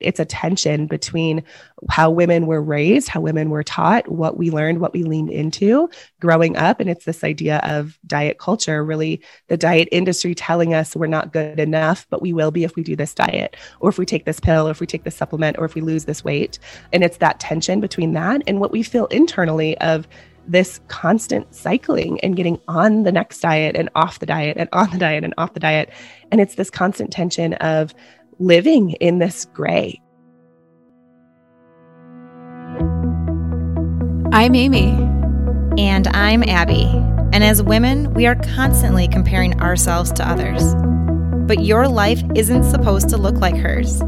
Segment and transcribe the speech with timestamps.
[0.00, 1.42] it's a tension between
[1.88, 5.88] how women were raised, how women were taught, what we learned, what we leaned into
[6.20, 6.80] growing up.
[6.80, 11.32] And it's this idea of diet culture, really the diet industry telling us we're not
[11.32, 14.26] good enough, but we will be if we do this diet, or if we take
[14.26, 16.58] this pill, or if we take this supplement, or if we lose this weight.
[16.92, 20.06] And it's that tension between that and what we feel internally of
[20.48, 24.90] this constant cycling and getting on the next diet and off the diet and on
[24.90, 25.90] the diet and off the diet.
[26.30, 27.94] And it's this constant tension of
[28.38, 30.00] living in this gray.
[34.32, 34.90] I'm Amy.
[35.78, 36.84] And I'm Abby.
[37.32, 40.74] And as women, we are constantly comparing ourselves to others.
[41.46, 44.02] But your life isn't supposed to look like hers.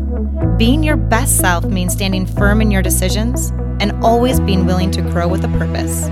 [0.58, 3.50] Being your best self means standing firm in your decisions
[3.80, 6.08] and always being willing to grow with a purpose.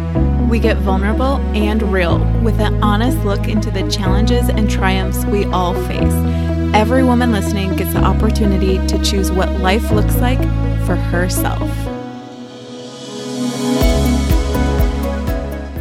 [0.48, 5.44] We get vulnerable and real with an honest look into the challenges and triumphs we
[5.46, 10.40] all face Every woman listening gets the opportunity to choose what life looks like
[10.86, 11.85] for herself.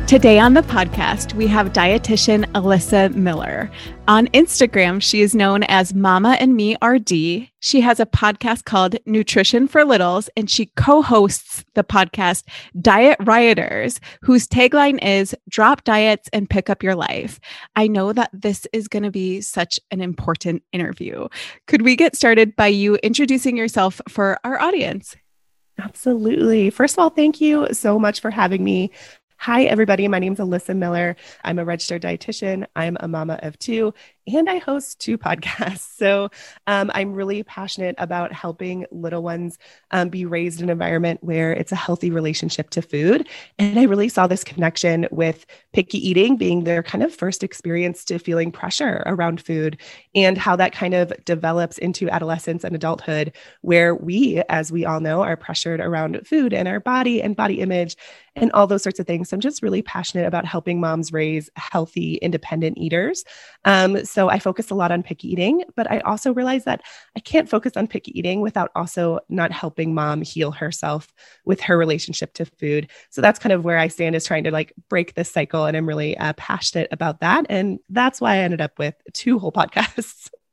[0.08, 3.72] Today on the podcast, we have dietitian Alyssa Miller.
[4.08, 7.50] On Instagram, she is known as Mama and Me RD.
[7.60, 12.44] She has a podcast called Nutrition for Littles, and she co hosts the podcast
[12.80, 17.40] Diet Rioters, whose tagline is Drop Diets and Pick Up Your Life.
[17.76, 21.28] I know that this is going to be such an important interview.
[21.66, 25.16] Could we get started by you introducing yourself for our audience?
[25.80, 26.70] Absolutely.
[26.70, 28.92] First of all, thank you so much for having me.
[29.46, 30.08] Hi, everybody.
[30.08, 31.16] My name is Alyssa Miller.
[31.44, 32.66] I'm a registered dietitian.
[32.76, 33.94] I'm a mama of two,
[34.28, 35.94] and I host two podcasts.
[35.96, 36.30] So
[36.68, 39.58] um, I'm really passionate about helping little ones
[39.92, 43.30] um, be raised in an environment where it's a healthy relationship to food.
[43.58, 48.04] And I really saw this connection with picky eating being their kind of first experience
[48.06, 49.78] to feeling pressure around food
[50.16, 55.00] and how that kind of develops into adolescence and adulthood, where we, as we all
[55.00, 57.96] know, are pressured around food and our body and body image
[58.36, 59.30] and all those sorts of things.
[59.30, 63.24] So I'm just really passionate about helping moms raise healthy, independent eaters.
[63.64, 66.82] Um, so I focus a lot on picky eating, but I also realize that
[67.18, 71.78] I can't focus on picky eating without also not helping mom heal herself with her
[71.78, 72.90] relationship to food.
[73.10, 75.66] So that's kind of where I stand is trying to like break this cycle.
[75.66, 77.46] And I'm really uh, passionate about that.
[77.50, 80.30] And that's why I ended up with two whole podcasts.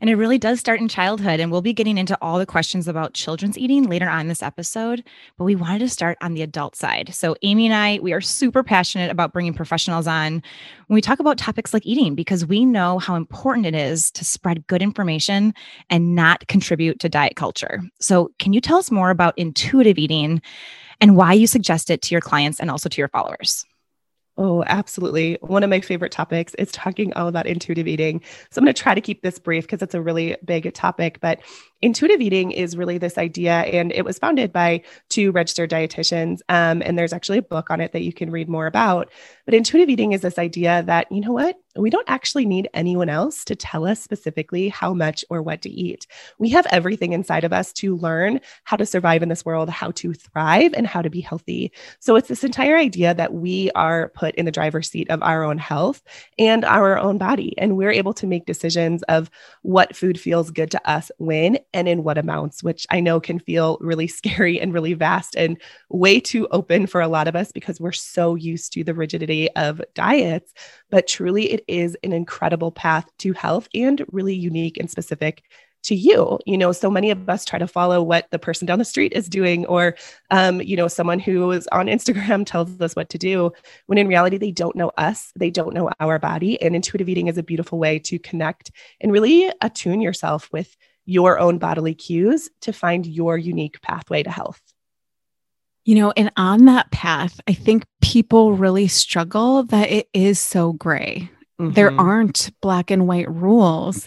[0.00, 1.40] And it really does start in childhood.
[1.40, 5.04] And we'll be getting into all the questions about children's eating later on this episode.
[5.38, 7.14] But we wanted to start on the adult side.
[7.14, 10.42] So, Amy and I, we are super passionate about bringing professionals on
[10.86, 14.24] when we talk about topics like eating because we know how important it is to
[14.24, 15.54] spread good information
[15.90, 17.80] and not contribute to diet culture.
[18.00, 20.42] So, can you tell us more about intuitive eating
[21.00, 23.64] and why you suggest it to your clients and also to your followers?
[24.38, 25.36] Oh, absolutely.
[25.42, 28.22] One of my favorite topics is talking all about intuitive eating.
[28.50, 31.18] So I'm going to try to keep this brief because it's a really big topic.
[31.20, 31.40] But
[31.82, 36.40] intuitive eating is really this idea, and it was founded by two registered dietitians.
[36.48, 39.10] Um, and there's actually a book on it that you can read more about.
[39.44, 41.56] But intuitive eating is this idea that, you know what?
[41.76, 45.70] we don't actually need anyone else to tell us specifically how much or what to
[45.70, 46.06] eat.
[46.38, 49.90] We have everything inside of us to learn how to survive in this world, how
[49.92, 51.72] to thrive, and how to be healthy.
[51.98, 55.44] So it's this entire idea that we are put in the driver's seat of our
[55.44, 56.02] own health
[56.38, 57.56] and our own body.
[57.58, 59.30] And we're able to make decisions of
[59.62, 63.38] what food feels good to us when and in what amounts, which I know can
[63.38, 67.52] feel really scary and really vast and way too open for a lot of us
[67.52, 70.52] because we're so used to the rigidity of diets.
[70.90, 75.42] But truly, it is an incredible path to health and really unique and specific
[75.84, 76.38] to you.
[76.46, 79.12] You know, so many of us try to follow what the person down the street
[79.12, 79.96] is doing, or,
[80.30, 83.52] um, you know, someone who is on Instagram tells us what to do,
[83.86, 86.60] when in reality, they don't know us, they don't know our body.
[86.62, 91.38] And intuitive eating is a beautiful way to connect and really attune yourself with your
[91.38, 94.60] own bodily cues to find your unique pathway to health.
[95.84, 100.74] You know, and on that path, I think people really struggle that it is so
[100.74, 101.28] gray.
[101.60, 101.72] Mm-hmm.
[101.72, 104.06] There aren't black and white rules.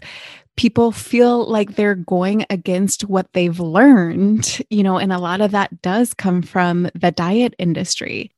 [0.55, 5.51] People feel like they're going against what they've learned, you know, and a lot of
[5.51, 8.31] that does come from the diet industry.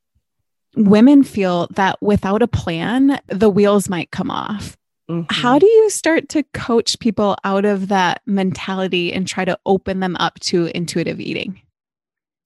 [0.76, 4.78] Women feel that without a plan, the wheels might come off.
[5.10, 5.34] Mm-hmm.
[5.34, 10.02] How do you start to coach people out of that mentality and try to open
[10.02, 11.62] them up to intuitive eating?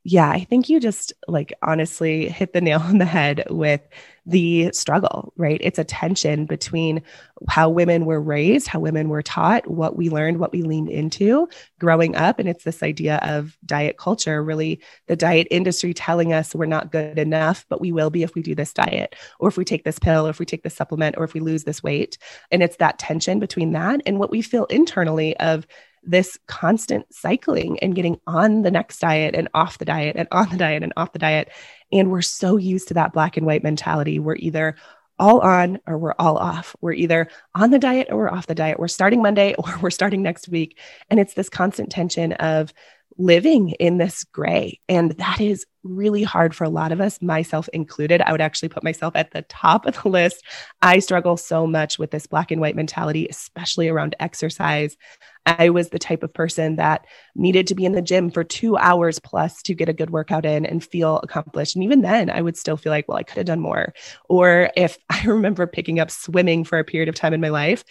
[0.03, 3.81] Yeah, I think you just like honestly hit the nail on the head with
[4.25, 5.59] the struggle, right?
[5.63, 7.01] It's a tension between
[7.49, 11.47] how women were raised, how women were taught, what we learned, what we leaned into
[11.79, 12.37] growing up.
[12.39, 16.91] And it's this idea of diet culture, really the diet industry telling us we're not
[16.91, 19.83] good enough, but we will be if we do this diet, or if we take
[19.83, 22.17] this pill, or if we take this supplement, or if we lose this weight.
[22.51, 25.65] And it's that tension between that and what we feel internally of
[26.03, 30.49] this constant cycling and getting on the next diet and off the diet and on
[30.49, 31.49] the diet and off the diet.
[31.91, 34.19] And we're so used to that black and white mentality.
[34.19, 34.75] We're either
[35.19, 36.75] all on or we're all off.
[36.81, 38.79] We're either on the diet or we're off the diet.
[38.79, 40.79] We're starting Monday or we're starting next week.
[41.09, 42.73] And it's this constant tension of
[43.17, 44.79] living in this gray.
[44.89, 48.21] And that is really hard for a lot of us, myself included.
[48.21, 50.43] I would actually put myself at the top of the list.
[50.81, 54.97] I struggle so much with this black and white mentality, especially around exercise.
[55.45, 57.05] I was the type of person that
[57.35, 60.45] needed to be in the gym for two hours plus to get a good workout
[60.45, 61.75] in and feel accomplished.
[61.75, 63.93] And even then, I would still feel like, well, I could have done more.
[64.29, 67.83] Or if I remember picking up swimming for a period of time in my life,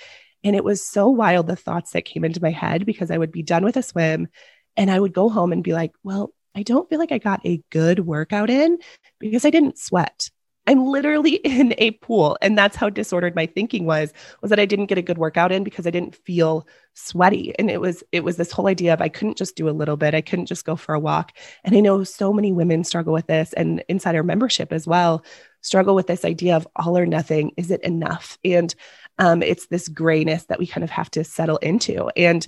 [0.42, 3.32] and it was so wild the thoughts that came into my head because I would
[3.32, 4.28] be done with a swim
[4.76, 7.44] and I would go home and be like, well, I don't feel like I got
[7.44, 8.78] a good workout in
[9.18, 10.30] because I didn't sweat.
[10.66, 12.38] I'm literally in a pool.
[12.42, 15.52] And that's how disordered my thinking was, was that I didn't get a good workout
[15.52, 17.54] in because I didn't feel sweaty.
[17.58, 19.96] And it was, it was this whole idea of I couldn't just do a little
[19.96, 20.14] bit.
[20.14, 21.32] I couldn't just go for a walk.
[21.64, 25.24] And I know so many women struggle with this and inside our membership as well,
[25.62, 27.52] struggle with this idea of all or nothing.
[27.56, 28.38] Is it enough?
[28.44, 28.74] And
[29.18, 32.08] um, it's this grayness that we kind of have to settle into.
[32.16, 32.46] And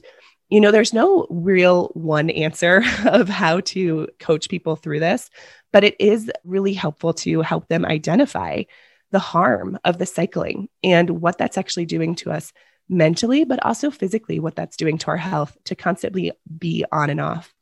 [0.53, 5.31] you know, there's no real one answer of how to coach people through this,
[5.73, 8.65] but it is really helpful to help them identify
[9.13, 12.53] the harm of the cycling and what that's actually doing to us
[12.87, 17.21] mentally, but also physically, what that's doing to our health to constantly be on and
[17.21, 17.55] off.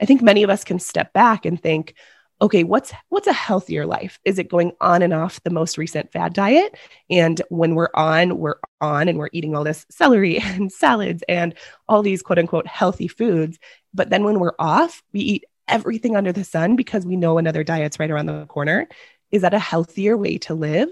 [0.00, 1.94] I think many of us can step back and think,
[2.40, 4.18] okay, what's what's a healthier life?
[4.24, 6.76] Is it going on and off the most recent fad diet?
[7.10, 11.54] And when we're on, we're on and we're eating all this celery and salads and
[11.88, 13.58] all these quote unquote healthy foods.
[13.92, 17.64] But then when we're off, we eat everything under the sun because we know another
[17.64, 18.88] diet's right around the corner.
[19.30, 20.88] Is that a healthier way to live?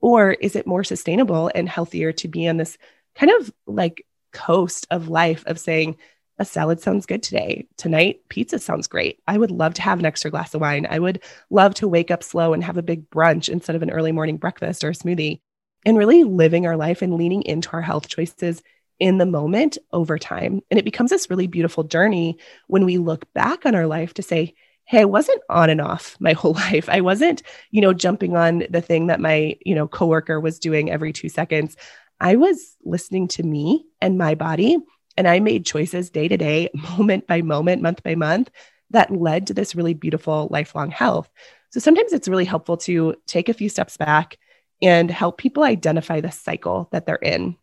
[0.00, 2.76] Or is it more sustainable and healthier to be on this
[3.14, 5.96] kind of like coast of life of saying,
[6.38, 7.66] a salad sounds good today.
[7.76, 9.20] Tonight, pizza sounds great.
[9.26, 10.86] I would love to have an extra glass of wine.
[10.88, 13.90] I would love to wake up slow and have a big brunch instead of an
[13.90, 15.40] early morning breakfast or a smoothie.
[15.84, 18.62] And really living our life and leaning into our health choices
[18.98, 20.60] in the moment over time.
[20.70, 24.22] And it becomes this really beautiful journey when we look back on our life to
[24.22, 24.54] say,
[24.84, 26.88] hey, I wasn't on and off my whole life.
[26.88, 30.90] I wasn't, you know, jumping on the thing that my, you know, coworker was doing
[30.90, 31.76] every 2 seconds.
[32.20, 34.78] I was listening to me and my body
[35.16, 38.50] and I made choices day to day, moment by moment, month by month
[38.90, 41.28] that led to this really beautiful lifelong health.
[41.70, 44.38] So sometimes it's really helpful to take a few steps back
[44.80, 47.56] and help people identify the cycle that they're in.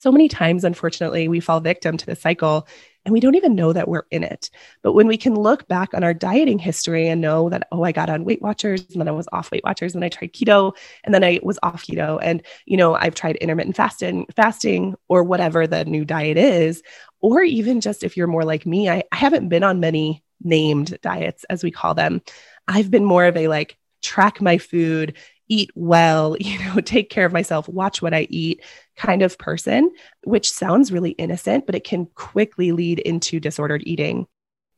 [0.00, 2.66] So many times, unfortunately, we fall victim to the cycle
[3.04, 4.48] and we don't even know that we're in it.
[4.82, 7.92] But when we can look back on our dieting history and know that, oh, I
[7.92, 10.74] got on Weight Watchers and then I was off Weight Watchers and I tried keto
[11.04, 15.22] and then I was off keto and, you know, I've tried intermittent fasting, fasting or
[15.22, 16.82] whatever the new diet is,
[17.20, 20.98] or even just if you're more like me, I, I haven't been on many named
[21.02, 22.22] diets as we call them.
[22.66, 25.18] I've been more of a like track my food,
[25.50, 28.62] eat well, you know, take care of myself, watch what I eat
[28.96, 29.90] kind of person,
[30.24, 34.26] which sounds really innocent, but it can quickly lead into disordered eating.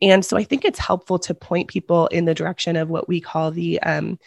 [0.00, 3.20] And so I think it's helpful to point people in the direction of what we
[3.20, 4.18] call the um,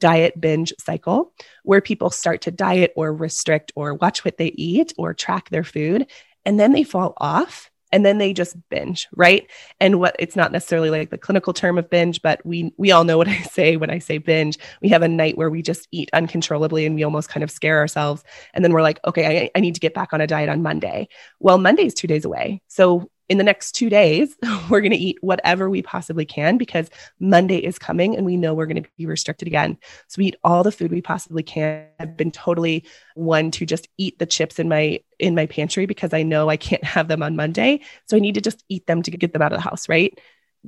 [0.00, 1.34] diet binge cycle,
[1.64, 5.64] where people start to diet or restrict or watch what they eat or track their
[5.64, 6.06] food,
[6.46, 9.48] and then they fall off and then they just binge right?
[9.80, 13.04] And what it's not necessarily like the clinical term of binge but we we all
[13.04, 14.58] know what i say when i say binge.
[14.82, 17.78] We have a night where we just eat uncontrollably and we almost kind of scare
[17.78, 18.24] ourselves.
[18.54, 20.62] And then we're like okay i, I need to get back on a diet on
[20.62, 21.08] monday.
[21.40, 22.62] Well monday's two days away.
[22.68, 24.36] So in the next two days,
[24.70, 26.88] we're going to eat whatever we possibly can because
[27.20, 29.76] Monday is coming and we know we're going to be restricted again.
[30.08, 31.86] So we eat all the food we possibly can.
[32.00, 36.14] I've been totally one to just eat the chips in my in my pantry because
[36.14, 37.80] I know I can't have them on Monday.
[38.06, 40.18] So I need to just eat them to get them out of the house, right?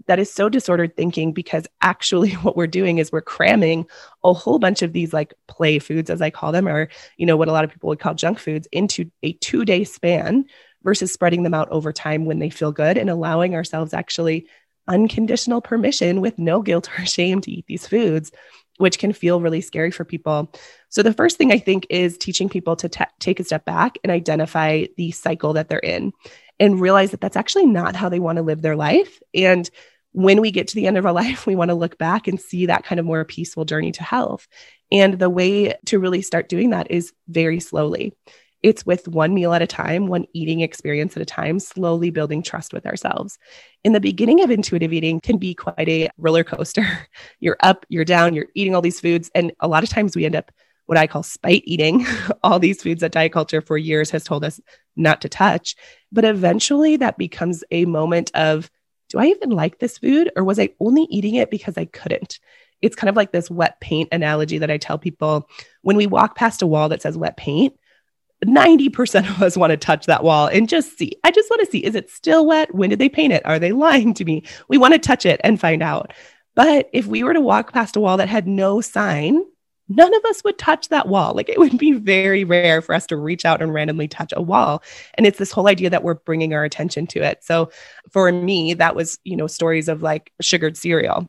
[0.06, 3.86] That is so disordered thinking because actually what we're doing is we're cramming
[4.22, 7.38] a whole bunch of these like play foods as I call them or you know
[7.38, 10.44] what a lot of people would call junk foods into a 2-day span
[10.82, 14.46] versus spreading them out over time when they feel good and allowing ourselves actually
[14.88, 18.32] unconditional permission with no guilt or shame to eat these foods,
[18.78, 20.52] which can feel really scary for people.
[20.88, 23.98] So, the first thing I think is teaching people to t- take a step back
[24.02, 26.12] and identify the cycle that they're in
[26.58, 29.20] and realize that that's actually not how they want to live their life.
[29.34, 29.68] And
[30.12, 32.40] when we get to the end of our life, we want to look back and
[32.40, 34.48] see that kind of more peaceful journey to health.
[34.92, 38.12] And the way to really start doing that is very slowly.
[38.62, 42.42] It's with one meal at a time, one eating experience at a time, slowly building
[42.42, 43.38] trust with ourselves.
[43.84, 46.86] In the beginning of intuitive eating can be quite a roller coaster.
[47.40, 49.30] you're up, you're down, you're eating all these foods.
[49.34, 50.52] And a lot of times we end up
[50.90, 52.04] what I call spite eating,
[52.42, 54.60] all these foods that diet culture for years has told us
[54.96, 55.76] not to touch.
[56.10, 58.68] But eventually that becomes a moment of,
[59.08, 60.32] do I even like this food?
[60.34, 62.40] Or was I only eating it because I couldn't?
[62.82, 65.48] It's kind of like this wet paint analogy that I tell people
[65.82, 67.74] when we walk past a wall that says wet paint.
[68.44, 71.12] 90% of us want to touch that wall and just see.
[71.24, 72.74] I just want to see is it still wet?
[72.74, 73.44] When did they paint it?
[73.44, 74.44] Are they lying to me?
[74.68, 76.12] We want to touch it and find out.
[76.54, 79.42] But if we were to walk past a wall that had no sign,
[79.88, 81.34] none of us would touch that wall.
[81.34, 84.42] Like it would be very rare for us to reach out and randomly touch a
[84.42, 84.82] wall.
[85.14, 87.44] And it's this whole idea that we're bringing our attention to it.
[87.44, 87.70] So
[88.10, 91.28] for me, that was, you know, stories of like sugared cereal.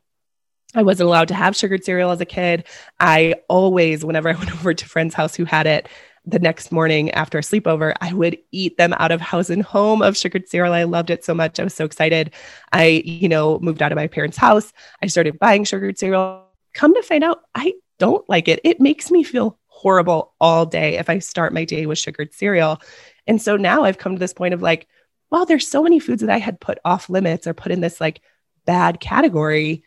[0.74, 2.65] I wasn't allowed to have sugared cereal as a kid.
[3.00, 5.89] I always, whenever I went over to friend's house who had it,
[6.25, 10.01] the next morning after a sleepover, I would eat them out of house and home
[10.01, 10.73] of sugared cereal.
[10.73, 11.59] I loved it so much.
[11.59, 12.31] I was so excited.
[12.71, 14.71] I, you know, moved out of my parents' house.
[15.01, 16.45] I started buying sugared cereal.
[16.73, 18.59] Come to find out, I don't like it.
[18.63, 22.81] It makes me feel horrible all day if I start my day with sugared cereal.
[23.25, 24.87] And so now I've come to this point of like,
[25.31, 27.99] wow, there's so many foods that I had put off limits or put in this
[27.99, 28.21] like
[28.65, 29.83] bad category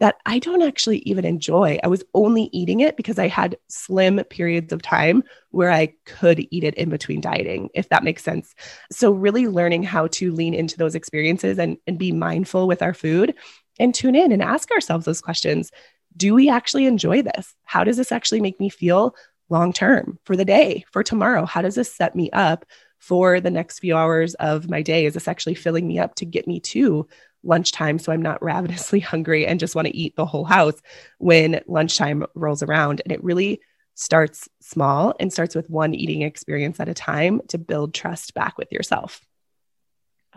[0.00, 1.78] that I don't actually even enjoy.
[1.84, 6.46] I was only eating it because I had slim periods of time where I could
[6.50, 8.54] eat it in between dieting, if that makes sense.
[8.90, 12.94] So, really learning how to lean into those experiences and, and be mindful with our
[12.94, 13.34] food
[13.78, 15.70] and tune in and ask ourselves those questions
[16.16, 17.54] Do we actually enjoy this?
[17.64, 19.14] How does this actually make me feel
[19.50, 21.44] long term for the day, for tomorrow?
[21.44, 22.64] How does this set me up?
[22.98, 26.26] For the next few hours of my day, is this actually filling me up to
[26.26, 27.08] get me to
[27.42, 30.80] lunchtime so I'm not ravenously hungry and just want to eat the whole house
[31.18, 33.00] when lunchtime rolls around.
[33.04, 33.60] And it really
[33.94, 38.56] starts small and starts with one eating experience at a time to build trust back
[38.56, 39.20] with yourself.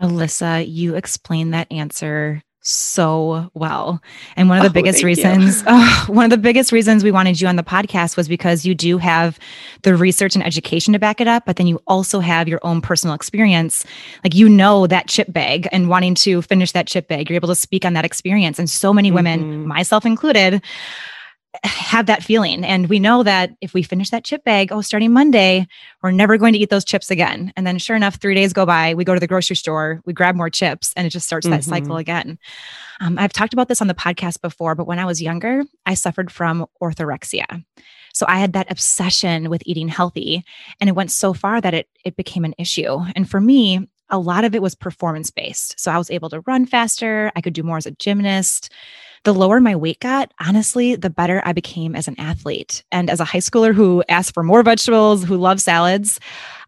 [0.00, 4.02] Alyssa, you explained that answer so well.
[4.36, 7.40] And one of the oh, biggest reasons, oh, one of the biggest reasons we wanted
[7.40, 9.38] you on the podcast was because you do have
[9.82, 12.80] the research and education to back it up, but then you also have your own
[12.80, 13.84] personal experience.
[14.24, 17.48] Like you know that chip bag and wanting to finish that chip bag, you're able
[17.48, 18.58] to speak on that experience.
[18.58, 19.68] And so many women, mm-hmm.
[19.68, 20.62] myself included,
[21.62, 22.64] have that feeling.
[22.64, 25.66] And we know that if we finish that chip bag, oh, starting Monday,
[26.02, 27.52] we're never going to eat those chips again.
[27.56, 30.12] And then sure enough, three days go by, we go to the grocery store, we
[30.12, 31.70] grab more chips, and it just starts that mm-hmm.
[31.70, 32.38] cycle again.
[33.00, 35.94] Um, I've talked about this on the podcast before, but when I was younger, I
[35.94, 37.64] suffered from orthorexia.
[38.12, 40.44] So I had that obsession with eating healthy,
[40.80, 43.00] and it went so far that it it became an issue.
[43.16, 45.78] And for me, a lot of it was performance based.
[45.80, 48.70] So I was able to run faster, I could do more as a gymnast
[49.24, 52.84] the lower my weight got, honestly, the better I became as an athlete.
[52.92, 56.20] And as a high schooler who asked for more vegetables, who loves salads,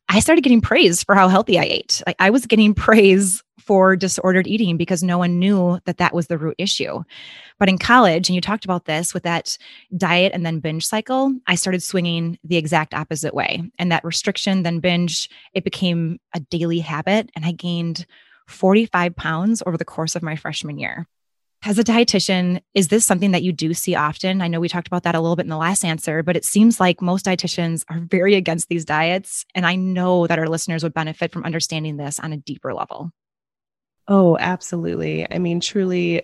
[0.09, 2.03] I started getting praise for how healthy I ate.
[2.07, 6.29] Like I was getting praise for disordered eating because no one knew that that was
[6.29, 7.03] the root issue.
[7.59, 9.59] But in college, and you talked about this with that
[9.97, 13.69] diet and then binge cycle, I started swinging the exact opposite way.
[13.79, 17.31] And that restriction, then binge, it became a daily habit.
[17.35, 18.07] And I gained
[18.47, 21.09] 45 pounds over the course of my freshman year.
[21.67, 24.41] As a dietitian, is this something that you do see often?
[24.41, 26.45] I know we talked about that a little bit in the last answer, but it
[26.45, 29.45] seems like most dietitians are very against these diets.
[29.53, 33.11] And I know that our listeners would benefit from understanding this on a deeper level.
[34.07, 35.27] Oh, absolutely.
[35.29, 36.23] I mean, truly,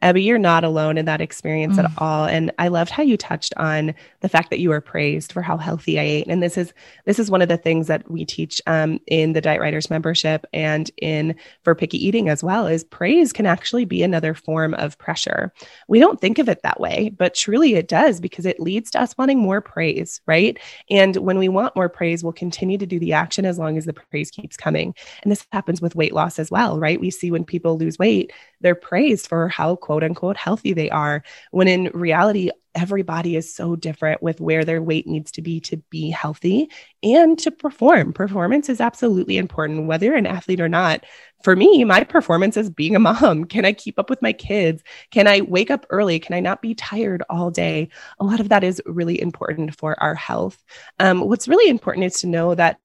[0.00, 1.84] Abby, you're not alone in that experience mm.
[1.84, 2.24] at all.
[2.24, 5.56] And I loved how you touched on the fact that you were praised for how
[5.56, 6.26] healthy I ate.
[6.28, 6.72] And this is
[7.04, 10.44] this is one of the things that we teach um, in the Diet Rioters membership
[10.52, 12.66] and in for picky eating as well.
[12.66, 15.52] Is praise can actually be another form of pressure.
[15.88, 19.00] We don't think of it that way, but truly it does because it leads to
[19.00, 20.58] us wanting more praise, right?
[20.90, 23.84] And when we want more praise, we'll continue to do the action as long as
[23.84, 24.94] the praise keeps coming.
[25.22, 27.00] And this happens with weight loss as well, right?
[27.00, 31.22] We see when people lose weight, they're praised for how quote unquote healthy they are,
[31.50, 35.76] when in reality, everybody is so different with where their weight needs to be to
[35.90, 36.70] be healthy
[37.02, 38.12] and to perform.
[38.12, 41.04] Performance is absolutely important, whether you're an athlete or not.
[41.42, 43.44] For me, my performance is being a mom.
[43.46, 44.82] Can I keep up with my kids?
[45.10, 46.20] Can I wake up early?
[46.20, 47.88] Can I not be tired all day?
[48.20, 50.62] A lot of that is really important for our health.
[51.00, 52.78] Um, what's really important is to know that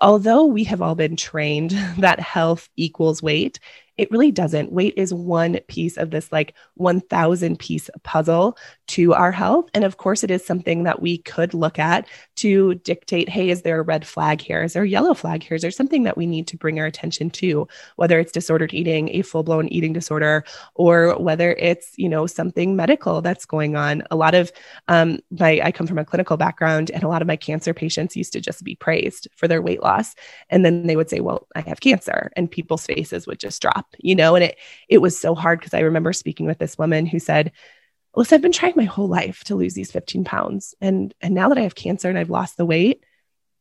[0.00, 3.60] although we have all been trained that health equals weight,
[3.96, 4.72] it really doesn't.
[4.72, 8.56] Weight is one piece of this like 1000 piece puzzle
[8.88, 9.70] to our health.
[9.74, 13.62] And of course, it is something that we could look at to dictate hey, is
[13.62, 14.62] there a red flag here?
[14.62, 15.54] Is there a yellow flag here?
[15.54, 19.08] Is there something that we need to bring our attention to, whether it's disordered eating,
[19.10, 24.02] a full blown eating disorder, or whether it's, you know, something medical that's going on?
[24.10, 24.52] A lot of
[24.88, 28.16] um, my, I come from a clinical background, and a lot of my cancer patients
[28.16, 30.14] used to just be praised for their weight loss.
[30.50, 32.30] And then they would say, well, I have cancer.
[32.36, 35.74] And people's faces would just drop, you know, and it, it was so hard because
[35.74, 37.52] I remember speaking with this woman who said,
[38.14, 40.74] listen, I've been trying my whole life to lose these 15 pounds.
[40.80, 43.04] And, and now that I have cancer and I've lost the weight,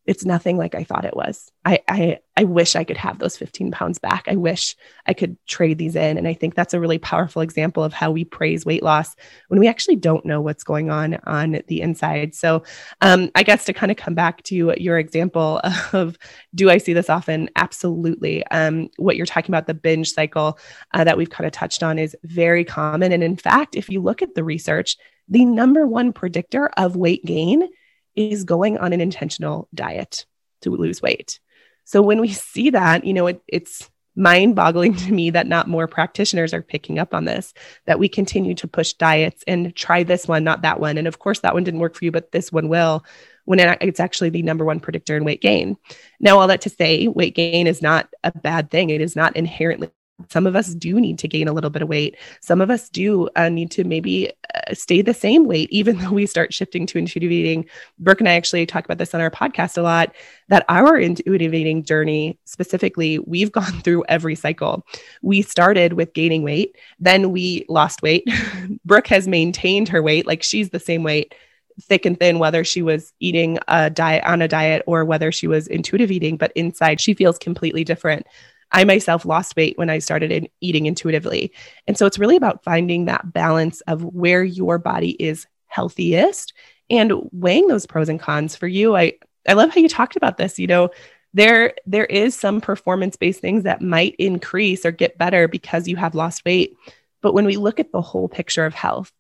[0.05, 1.51] it's nothing like I thought it was.
[1.63, 4.25] I, I I wish I could have those 15 pounds back.
[4.27, 6.17] I wish I could trade these in.
[6.17, 9.15] And I think that's a really powerful example of how we praise weight loss
[9.49, 12.33] when we actually don't know what's going on on the inside.
[12.33, 12.63] So
[13.01, 15.61] um, I guess to kind of come back to your example
[15.93, 16.17] of
[16.55, 17.49] do I see this often?
[17.55, 18.45] Absolutely.
[18.47, 20.57] Um, what you're talking about, the binge cycle
[20.93, 23.11] uh, that we've kind of touched on is very common.
[23.11, 24.97] And in fact, if you look at the research,
[25.29, 27.69] the number one predictor of weight gain
[28.15, 30.25] is going on an intentional diet
[30.61, 31.39] to lose weight.
[31.85, 35.67] So when we see that, you know, it, it's mind boggling to me that not
[35.67, 37.53] more practitioners are picking up on this,
[37.85, 40.97] that we continue to push diets and try this one, not that one.
[40.97, 43.03] And of course, that one didn't work for you, but this one will,
[43.45, 45.77] when it's actually the number one predictor in weight gain.
[46.19, 48.89] Now, all that to say, weight gain is not a bad thing.
[48.89, 49.89] It is not inherently
[50.29, 52.17] some of us do need to gain a little bit of weight.
[52.41, 56.11] Some of us do uh, need to maybe uh, stay the same weight, even though
[56.11, 57.65] we start shifting to intuitive eating.
[57.99, 60.13] Brooke and I actually talk about this on our podcast a lot
[60.49, 64.85] that our intuitive eating journey specifically, we've gone through every cycle.
[65.21, 68.27] We started with gaining weight, then we lost weight.
[68.85, 71.33] Brooke has maintained her weight, like she's the same weight
[71.81, 75.47] thick and thin, whether she was eating a diet on a diet or whether she
[75.47, 78.25] was intuitive eating, but inside she feels completely different.
[78.73, 81.53] I myself lost weight when I started in eating intuitively.
[81.87, 86.53] And so it's really about finding that balance of where your body is healthiest
[86.89, 88.95] and weighing those pros and cons for you.
[88.95, 89.13] I
[89.47, 90.89] I love how you talked about this, you know,
[91.33, 95.95] there there is some performance based things that might increase or get better because you
[95.95, 96.75] have lost weight.
[97.21, 99.11] But when we look at the whole picture of health,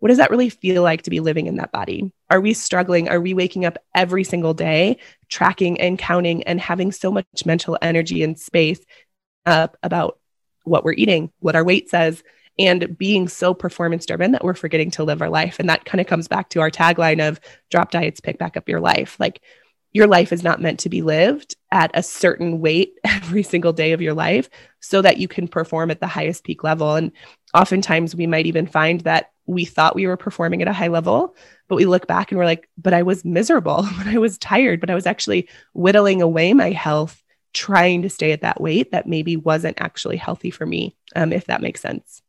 [0.00, 2.12] what does that really feel like to be living in that body?
[2.28, 3.08] Are we struggling?
[3.08, 4.98] Are we waking up every single day,
[5.32, 8.80] tracking and counting and having so much mental energy and space
[9.46, 10.18] up about
[10.64, 12.22] what we're eating, what our weight says,
[12.58, 15.58] and being so performance driven that we're forgetting to live our life?
[15.58, 18.68] And that kind of comes back to our tagline of drop diets, pick back up
[18.68, 19.16] your life.
[19.18, 19.40] Like
[19.92, 23.92] your life is not meant to be lived at a certain weight every single day
[23.92, 26.94] of your life so that you can perform at the highest peak level.
[26.94, 27.12] And
[27.54, 31.34] oftentimes we might even find that we thought we were performing at a high level,
[31.68, 34.80] but we look back and we're like, but I was miserable, but I was tired,
[34.80, 39.06] but I was actually whittling away my health, trying to stay at that weight that
[39.06, 42.22] maybe wasn't actually healthy for me, um, if that makes sense.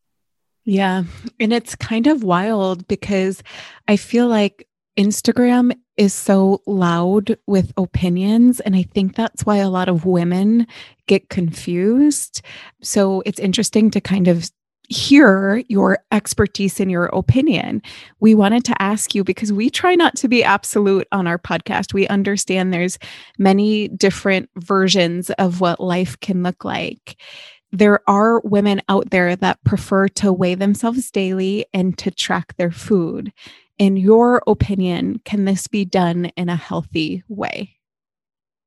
[0.66, 1.04] Yeah.
[1.40, 3.44] And it's kind of wild because
[3.88, 8.60] I feel like Instagram is so loud with opinions.
[8.60, 10.68] And I think that's why a lot of women
[11.08, 12.42] get confused.
[12.82, 14.50] So it's interesting to kind of
[14.90, 17.82] hear your expertise and your opinion.
[18.20, 21.94] We wanted to ask you because we try not to be absolute on our podcast.
[21.94, 23.00] We understand there's
[23.38, 27.18] many different versions of what life can look like.
[27.72, 32.72] There are women out there that prefer to weigh themselves daily and to track their
[32.72, 33.34] food.
[33.80, 37.78] In your opinion, can this be done in a healthy way?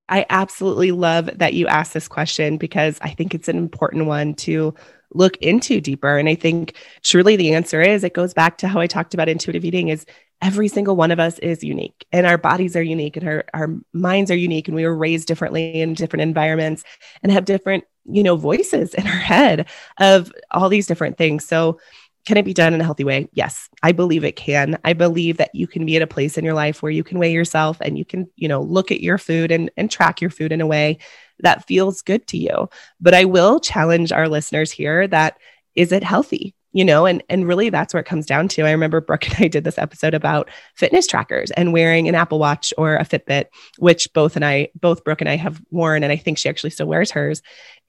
[0.09, 4.35] I absolutely love that you asked this question because I think it's an important one
[4.35, 4.75] to
[5.15, 6.19] look into deeper.
[6.19, 9.29] And I think truly the answer is it goes back to how I talked about
[9.29, 10.07] intuitive eating is
[10.43, 13.75] every single one of us is unique and our bodies are unique and our, our
[13.93, 16.85] minds are unique and we were raised differently in different environments
[17.23, 19.67] and have different, you know, voices in our head
[19.99, 21.47] of all these different things.
[21.47, 21.81] So
[22.27, 23.29] can it be done in a healthy way?
[23.33, 24.79] Yes, I believe it can.
[24.85, 27.21] I believe that you can be at a place in your life where you can
[27.21, 30.31] weigh yourself and you can, you know, look at your food and, and track your
[30.31, 30.99] food in a way
[31.41, 32.69] that feels good to you.
[33.01, 35.39] But I will challenge our listeners here that
[35.75, 36.55] is it healthy?
[36.73, 38.67] You know, and and really that's where it comes down to.
[38.67, 42.39] I remember Brooke and I did this episode about fitness trackers and wearing an Apple
[42.39, 43.47] Watch or a Fitbit,
[43.79, 46.71] which both and I, both Brooke and I have worn, and I think she actually
[46.71, 47.41] still wears hers.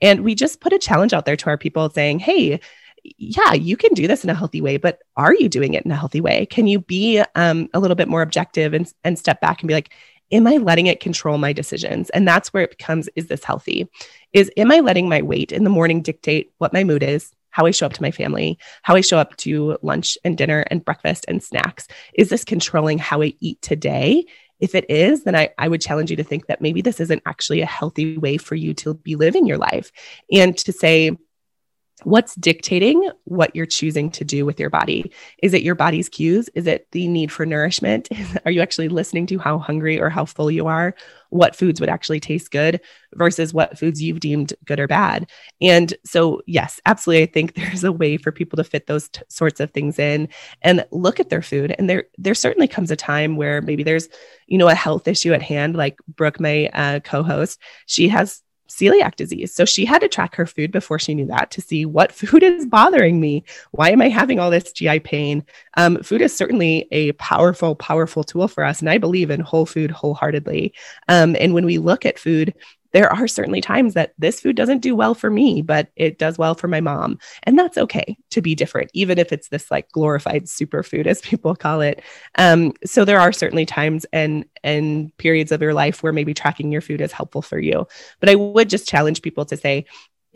[0.02, 2.62] And we just put a challenge out there to our people saying, hey,
[3.18, 5.92] yeah, you can do this in a healthy way, but are you doing it in
[5.92, 6.46] a healthy way?
[6.46, 9.74] Can you be um, a little bit more objective and, and step back and be
[9.74, 9.94] like,
[10.32, 12.10] am I letting it control my decisions?
[12.12, 13.88] And that's where it becomes is this healthy?
[14.34, 17.32] Is am I letting my weight in the morning dictate what my mood is?
[17.50, 20.66] How I show up to my family, how I show up to lunch and dinner
[20.70, 21.88] and breakfast and snacks.
[22.14, 24.26] Is this controlling how I eat today?
[24.60, 27.24] If it is, then I, I would challenge you to think that maybe this isn't
[27.26, 29.92] actually a healthy way for you to be living your life
[30.32, 31.18] and to say,
[32.08, 35.12] what's dictating what you're choosing to do with your body.
[35.44, 36.50] Is it your body's cues?
[36.56, 38.08] Is it the need for nourishment?
[38.46, 40.96] Are you actually listening to how hungry or how full you are?
[41.32, 42.80] What foods would actually taste good
[43.16, 45.30] versus what foods you've deemed good or bad?
[45.62, 49.22] And so yes absolutely i think there's a way for people to fit those t-
[49.28, 50.30] sorts of things in
[50.62, 51.76] and look at their food.
[51.78, 54.08] And there there certainly comes a time where maybe there's
[54.48, 59.16] you know a health issue at hand like brooke my uh, co-host she has celiac
[59.16, 59.54] disease.
[59.54, 62.44] So she had to track her food before she knew that to see what food
[62.44, 63.44] is bothering me.
[63.72, 65.46] Why am I having all this GI pain?
[65.76, 68.80] Um, food is certainly a powerful, powerful tool for us.
[68.80, 70.74] And I believe in whole food wholeheartedly.
[71.08, 72.54] Um, and when we look at food,
[72.98, 76.40] there are certainly times that this food doesn't do well for me, but it does
[76.40, 77.20] well for my mom.
[77.44, 81.56] And that's okay to be different, even if it's this like glorified superfood, as people
[81.56, 82.02] call it.
[82.40, 86.72] Um, so there are certainly times and and periods of your life where maybe tracking
[86.72, 87.86] your food is helpful for you.
[88.20, 89.86] But I would just challenge people to say,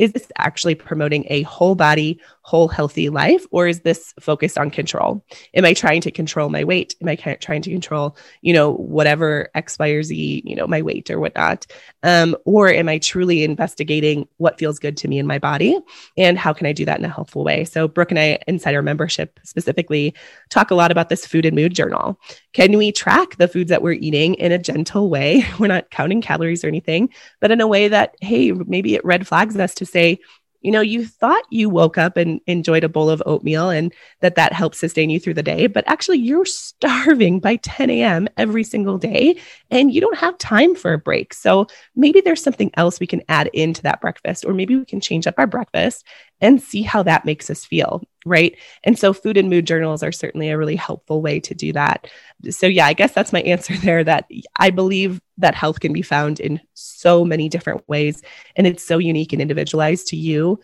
[0.01, 4.71] is this actually promoting a whole body, whole healthy life, or is this focused on
[4.71, 5.23] control?
[5.53, 6.95] Am I trying to control my weight?
[7.03, 10.81] Am I trying to control, you know, whatever X, Y, or Z, you know, my
[10.81, 11.67] weight or whatnot?
[12.01, 15.77] Um, or am I truly investigating what feels good to me in my body
[16.17, 17.63] and how can I do that in a helpful way?
[17.63, 20.15] So, Brooke and I, inside our membership specifically,
[20.49, 22.19] talk a lot about this food and mood journal.
[22.53, 25.45] Can we track the foods that we're eating in a gentle way?
[25.59, 27.09] We're not counting calories or anything,
[27.39, 30.19] but in a way that, hey, maybe it red flags us to say,
[30.61, 34.35] you know, you thought you woke up and enjoyed a bowl of oatmeal and that
[34.35, 38.27] that helps sustain you through the day, but actually you're starving by 10 a.m.
[38.37, 39.35] every single day
[39.71, 41.33] and you don't have time for a break.
[41.33, 45.01] So maybe there's something else we can add into that breakfast, or maybe we can
[45.01, 46.05] change up our breakfast
[46.41, 48.03] and see how that makes us feel.
[48.25, 48.57] Right.
[48.83, 52.07] And so food and mood journals are certainly a really helpful way to do that.
[52.49, 56.01] So, yeah, I guess that's my answer there that I believe that health can be
[56.01, 58.21] found in so many different ways.
[58.55, 60.59] And it's so unique and individualized to you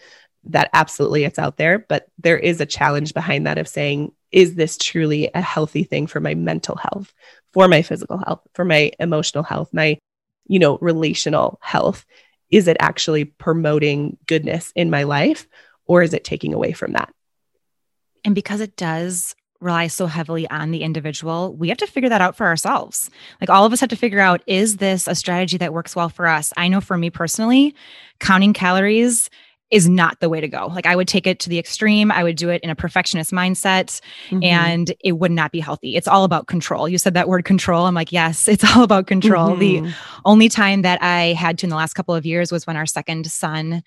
[0.45, 1.79] that absolutely it's out there.
[1.79, 6.07] But there is a challenge behind that of saying, is this truly a healthy thing
[6.07, 7.13] for my mental health,
[7.53, 9.97] for my physical health, for my emotional health, my,
[10.47, 12.05] you know, relational health?
[12.49, 15.47] Is it actually promoting goodness in my life?
[15.87, 17.13] Or is it taking away from that?
[18.25, 22.21] And because it does rely so heavily on the individual, we have to figure that
[22.21, 23.09] out for ourselves.
[23.41, 26.09] Like all of us have to figure out is this a strategy that works well
[26.09, 26.53] for us?
[26.57, 27.73] I know for me personally,
[28.19, 29.29] counting calories
[29.69, 30.67] is not the way to go.
[30.67, 32.11] Like I would take it to the extreme.
[32.11, 34.43] I would do it in a perfectionist mindset mm-hmm.
[34.43, 35.97] and it would not be healthy.
[35.97, 36.87] It's all about control.
[36.87, 37.85] You said that word control.
[37.85, 39.55] I'm like, yes, it's all about control.
[39.55, 39.85] Mm-hmm.
[39.85, 42.77] The only time that I had to in the last couple of years was when
[42.77, 43.83] our second son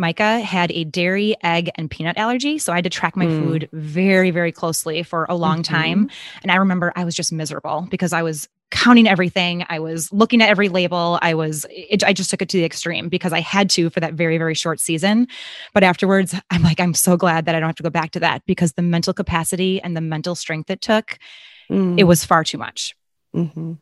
[0.00, 2.58] Micah had a dairy, egg, and peanut allergy.
[2.58, 3.42] So I had to track my mm.
[3.42, 5.74] food very, very closely for a long mm-hmm.
[5.74, 6.10] time.
[6.42, 9.64] And I remember I was just miserable because I was counting everything.
[9.68, 11.18] I was looking at every label.
[11.22, 14.00] I was, it, I just took it to the extreme because I had to for
[14.00, 15.26] that very, very short season.
[15.74, 18.20] But afterwards, I'm like, I'm so glad that I don't have to go back to
[18.20, 21.18] that because the mental capacity and the mental strength it took,
[21.68, 21.98] mm.
[21.98, 22.94] it was far too much.
[23.34, 23.74] Mm-hmm.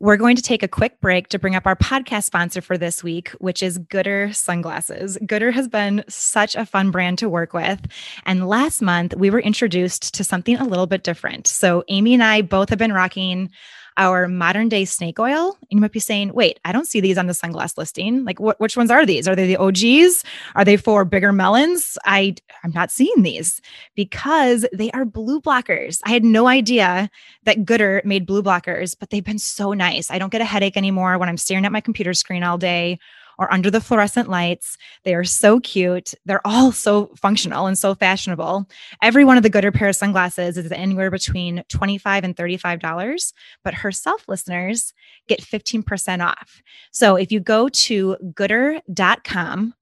[0.00, 3.02] We're going to take a quick break to bring up our podcast sponsor for this
[3.02, 5.18] week, which is Goodr Sunglasses.
[5.22, 7.80] Goodr has been such a fun brand to work with.
[8.24, 11.48] And last month, we were introduced to something a little bit different.
[11.48, 13.50] So, Amy and I both have been rocking
[13.98, 15.58] our modern day snake oil.
[15.60, 18.24] And you might be saying, wait, I don't see these on the sunglass listing.
[18.24, 19.28] Like, wh- which ones are these?
[19.28, 20.24] Are they the OGs?
[20.54, 21.98] Are they for bigger melons?
[22.06, 23.60] I, I'm not seeing these
[23.94, 26.00] because they are blue blockers.
[26.06, 27.10] I had no idea
[27.44, 30.10] that Goodr made blue blockers, but they've been so nice.
[30.10, 32.98] I don't get a headache anymore when I'm staring at my computer screen all day
[33.38, 34.76] or under the fluorescent lights.
[35.04, 36.12] They are so cute.
[36.24, 38.68] They're all so functional and so fashionable.
[39.02, 43.32] Every one of the Goodr pair of sunglasses is anywhere between 25 and $35,
[43.64, 44.92] but herself listeners
[45.28, 46.62] get 15% off.
[46.90, 49.74] So if you go to goodr.com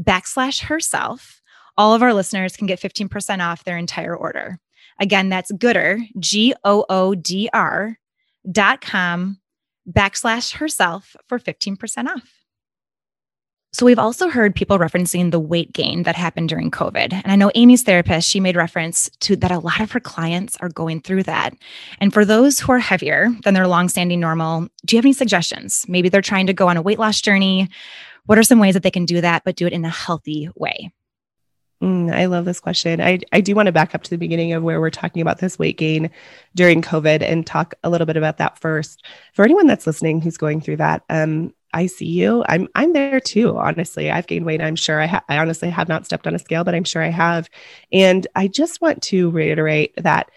[0.00, 1.42] backslash herself,
[1.76, 4.58] all of our listeners can get 15% off their entire order.
[5.00, 7.98] Again, that's goodr, G O O D R
[8.50, 9.38] dot com
[9.90, 12.41] backslash herself for 15% off.
[13.74, 17.10] So we've also heard people referencing the weight gain that happened during COVID.
[17.10, 20.58] And I know Amy's therapist, she made reference to that a lot of her clients
[20.58, 21.54] are going through that.
[21.98, 25.86] And for those who are heavier than their longstanding normal, do you have any suggestions?
[25.88, 27.70] Maybe they're trying to go on a weight loss journey.
[28.26, 30.50] What are some ways that they can do that, but do it in a healthy
[30.54, 30.92] way?
[31.82, 33.00] Mm, I love this question.
[33.00, 35.38] I, I do want to back up to the beginning of where we're talking about
[35.38, 36.10] this weight gain
[36.54, 39.04] during COVID and talk a little bit about that first.
[39.32, 42.44] For anyone that's listening who's going through that, um, I see you.
[42.48, 43.56] I'm I'm there too.
[43.56, 44.60] Honestly, I've gained weight.
[44.60, 47.02] I'm sure I ha- I honestly have not stepped on a scale, but I'm sure
[47.02, 47.48] I have.
[47.92, 50.30] And I just want to reiterate that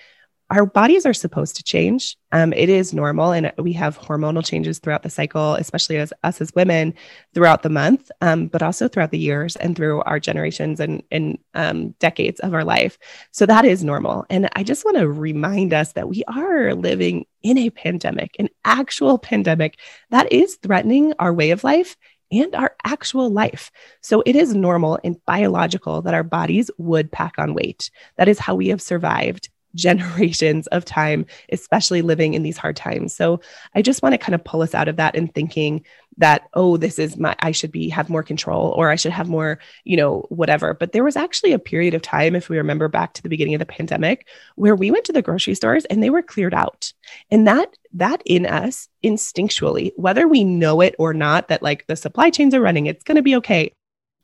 [0.52, 2.18] our bodies are supposed to change.
[2.32, 6.40] Um, it is normal, and we have hormonal changes throughout the cycle, especially as us
[6.40, 6.94] as women
[7.34, 11.40] throughout the month, um, but also throughout the years and through our generations and, and
[11.56, 13.00] um, decades of our life.
[13.32, 14.26] So that is normal.
[14.30, 18.50] And I just want to remind us that we are living in a pandemic, an
[18.66, 19.80] actual pandemic
[20.12, 21.98] that is threatening our way of life
[22.32, 23.72] and our actual life.
[24.02, 27.90] So it is normal and biological that our bodies would pack on weight.
[28.18, 33.14] That is how we have survived generations of time, especially living in these hard times.
[33.14, 33.42] So
[33.74, 35.84] I just want to kind of pull us out of that and thinking
[36.18, 39.28] that oh this is my i should be have more control or i should have
[39.28, 40.74] more you know whatever.
[40.74, 43.54] But there was actually a period of time if we remember back to the beginning
[43.54, 46.94] of the pandemic where we went to the grocery stores and they were cleared out.
[47.32, 51.96] And that that in us instinctually whether we know it or not that like the
[51.96, 53.72] supply chains are running it's going to be okay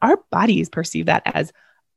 [0.02, 1.54] our bodies perceive that as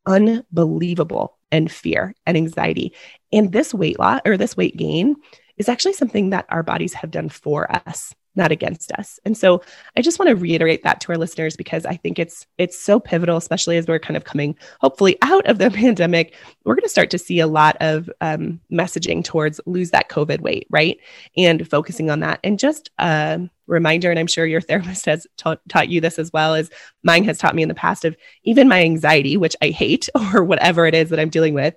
[0.07, 2.93] unbelievable and fear and anxiety.
[3.33, 5.17] And this weight loss or this weight gain
[5.57, 9.21] is actually something that our bodies have done for us not against us.
[9.25, 9.63] And so
[9.97, 12.99] I just want to reiterate that to our listeners because I think it's it's so
[12.99, 16.35] pivotal, especially as we're kind of coming hopefully out of the pandemic.
[16.65, 20.41] We're going to start to see a lot of um, messaging towards lose that COVID
[20.41, 20.99] weight, right?
[21.37, 22.41] And focusing on that.
[22.43, 26.33] And just a reminder, and I'm sure your therapist has ta- taught you this as
[26.33, 26.71] well as
[27.03, 30.45] mine has taught me in the past of even my anxiety, which I hate, or
[30.45, 31.75] whatever it is that I'm dealing with,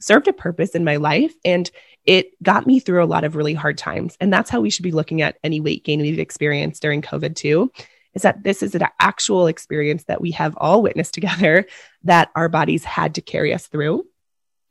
[0.00, 1.34] served a purpose in my life.
[1.44, 1.70] And
[2.06, 4.16] it got me through a lot of really hard times.
[4.20, 7.34] And that's how we should be looking at any weight gain we've experienced during COVID
[7.34, 7.72] too,
[8.14, 11.66] is that this is an actual experience that we have all witnessed together
[12.04, 14.06] that our bodies had to carry us through.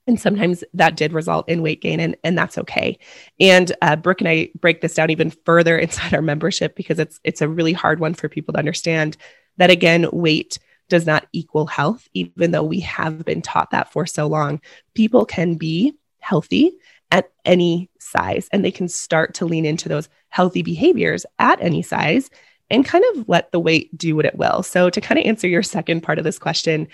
[0.06, 3.00] And sometimes that did result in weight gain, and, and that's okay.
[3.40, 7.20] And uh, Brooke and I break this down even further inside our membership because it's
[7.24, 9.16] it's a really hard one for people to understand.
[9.58, 14.06] That again, weight does not equal health, even though we have been taught that for
[14.06, 14.60] so long.
[14.94, 16.74] People can be healthy
[17.14, 21.84] at any size and they can start to lean into those healthy behaviors at any
[21.84, 22.30] size
[22.72, 24.64] and kind of let the weight do what it will.
[24.64, 26.88] So, to kind of answer your second part of this question,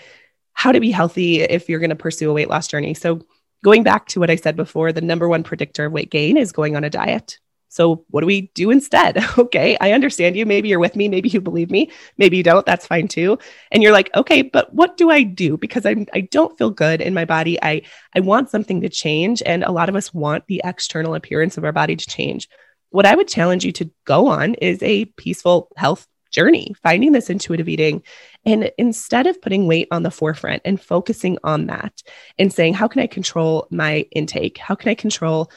[0.52, 2.92] how to be healthy if you're going to pursue a weight loss journey.
[2.92, 3.20] So,
[3.64, 6.52] going back to what I said before, the number one predictor of weight gain is
[6.52, 7.38] going on a diet.
[7.70, 9.24] So, what do we do instead?
[9.38, 10.44] okay, I understand you.
[10.44, 11.08] Maybe you're with me.
[11.08, 11.90] Maybe you believe me.
[12.18, 12.66] Maybe you don't.
[12.66, 13.38] That's fine too.
[13.70, 15.56] And you're like, okay, but what do I do?
[15.56, 17.62] Because I'm I don't feel good in my body.
[17.62, 17.82] I
[18.14, 21.64] I want something to change, and a lot of us want the external appearance of
[21.64, 22.48] our body to change.
[22.90, 27.30] What I would challenge you to go on is a peaceful health journey, finding this
[27.30, 28.02] intuitive eating.
[28.44, 32.02] And instead of putting weight on the forefront and focusing on that
[32.38, 34.58] and saying, how can I control my intake?
[34.58, 35.50] How can I control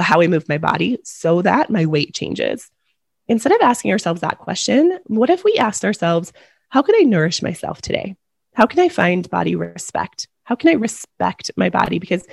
[0.00, 2.70] how I move my body so that my weight changes.
[3.28, 6.32] Instead of asking ourselves that question, what if we asked ourselves,
[6.68, 8.16] how can I nourish myself today?
[8.54, 10.28] How can I find body respect?
[10.44, 11.98] How can I respect my body?
[11.98, 12.24] Because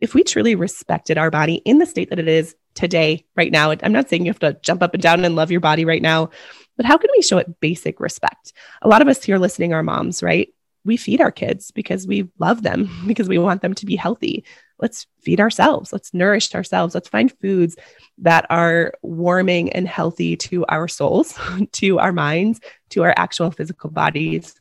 [0.00, 3.70] if we truly respected our body in the state that it is today, right now,
[3.70, 6.02] I'm not saying you have to jump up and down and love your body right
[6.02, 6.30] now,
[6.76, 8.52] but how can we show it basic respect?
[8.82, 10.48] A lot of us here listening are moms, right?
[10.84, 14.44] We feed our kids because we love them, because we want them to be healthy
[14.80, 15.92] let's feed ourselves.
[15.92, 16.94] Let's nourish ourselves.
[16.94, 17.76] Let's find foods
[18.18, 21.38] that are warming and healthy to our souls,
[21.72, 24.54] to our minds, to our actual physical bodies,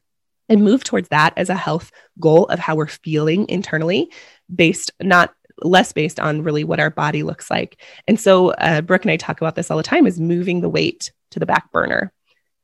[0.48, 4.12] and move towards that as a health goal of how we're feeling internally,
[4.54, 7.82] based not less based on really what our body looks like.
[8.08, 10.70] And so, uh, Brooke and I talk about this all the time is moving the
[10.70, 12.12] weight to the back burner.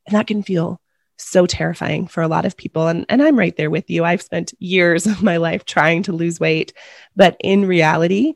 [0.06, 0.80] And that can feel
[1.16, 2.88] so terrifying for a lot of people.
[2.88, 4.04] And, and I'm right there with you.
[4.04, 6.72] I've spent years of my life trying to lose weight.
[7.14, 8.34] But in reality,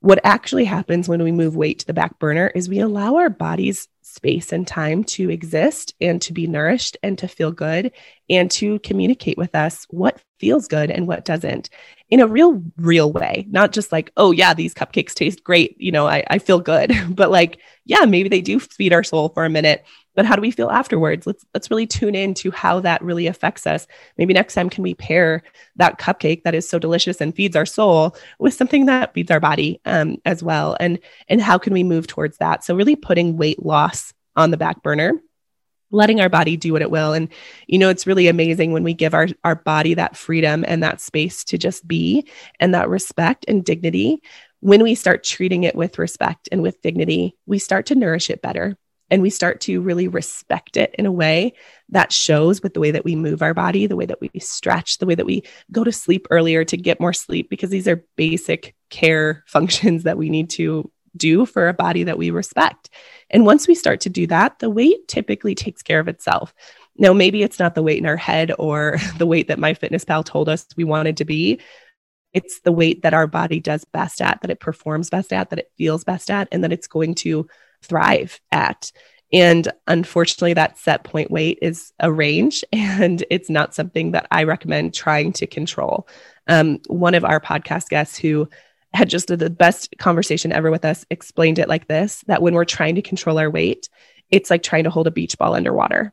[0.00, 3.30] what actually happens when we move weight to the back burner is we allow our
[3.30, 7.92] bodies space and time to exist and to be nourished and to feel good
[8.30, 11.68] and to communicate with us what feels good and what doesn't
[12.10, 13.46] in a real, real way.
[13.50, 15.76] Not just like, oh, yeah, these cupcakes taste great.
[15.78, 16.92] You know, I, I feel good.
[17.10, 19.84] but like, yeah, maybe they do feed our soul for a minute
[20.18, 23.28] but how do we feel afterwards let's let's really tune in to how that really
[23.28, 25.44] affects us maybe next time can we pair
[25.76, 29.38] that cupcake that is so delicious and feeds our soul with something that feeds our
[29.38, 33.36] body um, as well and and how can we move towards that so really putting
[33.36, 35.12] weight loss on the back burner
[35.90, 37.12] letting our body do what it will.
[37.12, 37.28] And
[37.66, 41.00] you know it's really amazing when we give our our body that freedom and that
[41.00, 42.28] space to just be
[42.60, 44.22] and that respect and dignity.
[44.60, 48.42] When we start treating it with respect and with dignity we start to nourish it
[48.42, 48.76] better
[49.10, 51.54] and we start to really respect it in a way
[51.90, 54.98] that shows with the way that we move our body, the way that we stretch,
[54.98, 58.04] the way that we go to sleep earlier to get more sleep, because these are
[58.16, 62.90] basic care functions that we need to do for a body that we respect.
[63.30, 66.54] And once we start to do that, the weight typically takes care of itself.
[66.96, 70.48] Now, maybe it's not the weight in our head or the weight that MyFitnessPal told
[70.48, 71.60] us we wanted to be.
[72.32, 75.58] It's the weight that our body does best at, that it performs best at, that
[75.58, 77.46] it feels best at, and that it's going to
[77.82, 78.92] thrive at.
[79.32, 84.44] And unfortunately, that set point weight is a range and it's not something that I
[84.44, 86.08] recommend trying to control.
[86.46, 88.48] Um, one of our podcast guests who
[88.94, 92.64] had just the best conversation ever with us explained it like this that when we're
[92.64, 93.88] trying to control our weight,
[94.30, 96.12] it's like trying to hold a beach ball underwater.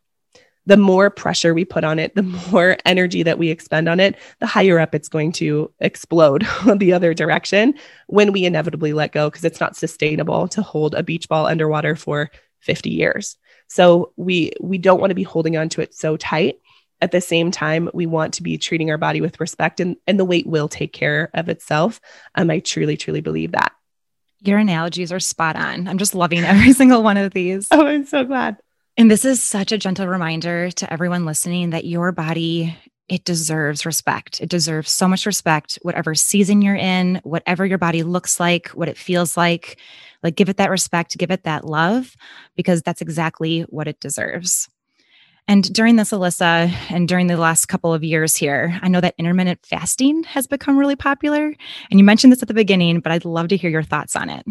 [0.68, 4.16] The more pressure we put on it, the more energy that we expend on it,
[4.40, 6.46] the higher up it's going to explode
[6.78, 7.76] the other direction
[8.08, 11.96] when we inevitably let go because it's not sustainable to hold a beach ball underwater
[11.96, 13.38] for 50 years.
[13.68, 16.60] So we we don't want to be holding on to it so tight.
[17.02, 20.20] At the same time, we want to be treating our body with respect and, and
[20.20, 22.00] the weight will take care of itself.
[22.36, 23.74] Um, I truly, truly believe that.
[24.42, 25.88] Your analogies are spot on.
[25.88, 27.68] I'm just loving every single one of these.
[27.72, 28.58] Oh, I'm so glad.
[28.98, 32.78] And this is such a gentle reminder to everyone listening that your body
[33.08, 34.42] it deserves respect.
[34.42, 38.90] It deserves so much respect, whatever season you're in, whatever your body looks like, what
[38.90, 39.78] it feels like.
[40.24, 42.16] Like, give it that respect, give it that love,
[42.56, 44.68] because that's exactly what it deserves.
[45.48, 49.16] And during this, Alyssa, and during the last couple of years here, I know that
[49.18, 51.54] intermittent fasting has become really popular.
[51.92, 54.30] And you mentioned this at the beginning, but I'd love to hear your thoughts on
[54.30, 54.46] it.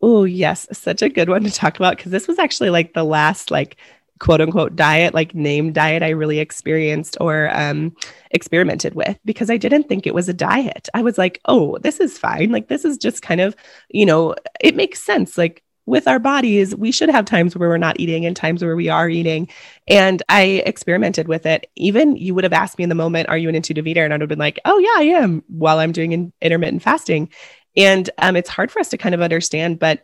[0.00, 0.68] Oh, yes.
[0.70, 3.76] Such a good one to talk about because this was actually like the last like
[4.20, 7.96] quote unquote diet, like name diet I really experienced or um,
[8.30, 10.88] experimented with because I didn't think it was a diet.
[10.94, 12.50] I was like, oh, this is fine.
[12.50, 13.56] Like, this is just kind of,
[13.88, 15.36] you know, it makes sense.
[15.36, 18.76] Like, with our bodies, we should have times where we're not eating and times where
[18.76, 19.48] we are eating.
[19.86, 21.70] And I experimented with it.
[21.76, 24.04] Even you would have asked me in the moment, Are you an intuitive eater?
[24.04, 27.28] And I would have been like, Oh, yeah, I am while I'm doing intermittent fasting.
[27.76, 30.02] And um, it's hard for us to kind of understand, but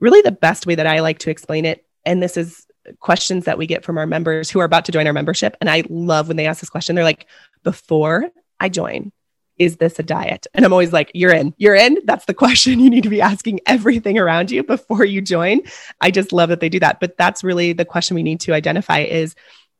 [0.00, 2.66] really the best way that I like to explain it, and this is
[3.00, 5.56] questions that we get from our members who are about to join our membership.
[5.60, 6.94] And I love when they ask this question.
[6.94, 7.26] They're like,
[7.62, 9.12] before I join,
[9.58, 10.46] is this a diet?
[10.54, 11.98] And I'm always like, you're in, you're in.
[12.04, 15.62] That's the question you need to be asking everything around you before you join.
[16.00, 17.00] I just love that they do that.
[17.00, 19.34] But that's really the question we need to identify is,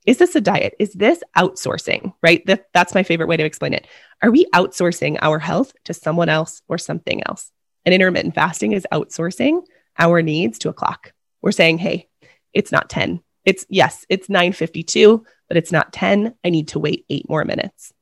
[0.07, 0.75] is this a diet?
[0.79, 2.15] Is this outsourcing?
[2.23, 2.45] Right.
[2.47, 3.87] That, that's my favorite way to explain it.
[4.23, 7.51] Are we outsourcing our health to someone else or something else?
[7.85, 9.63] And intermittent fasting is outsourcing
[9.99, 11.13] our needs to a clock.
[11.43, 12.09] We're saying, hey,
[12.53, 13.21] it's not 10.
[13.45, 16.35] It's yes, it's 952, but it's not 10.
[16.45, 17.93] I need to wait eight more minutes.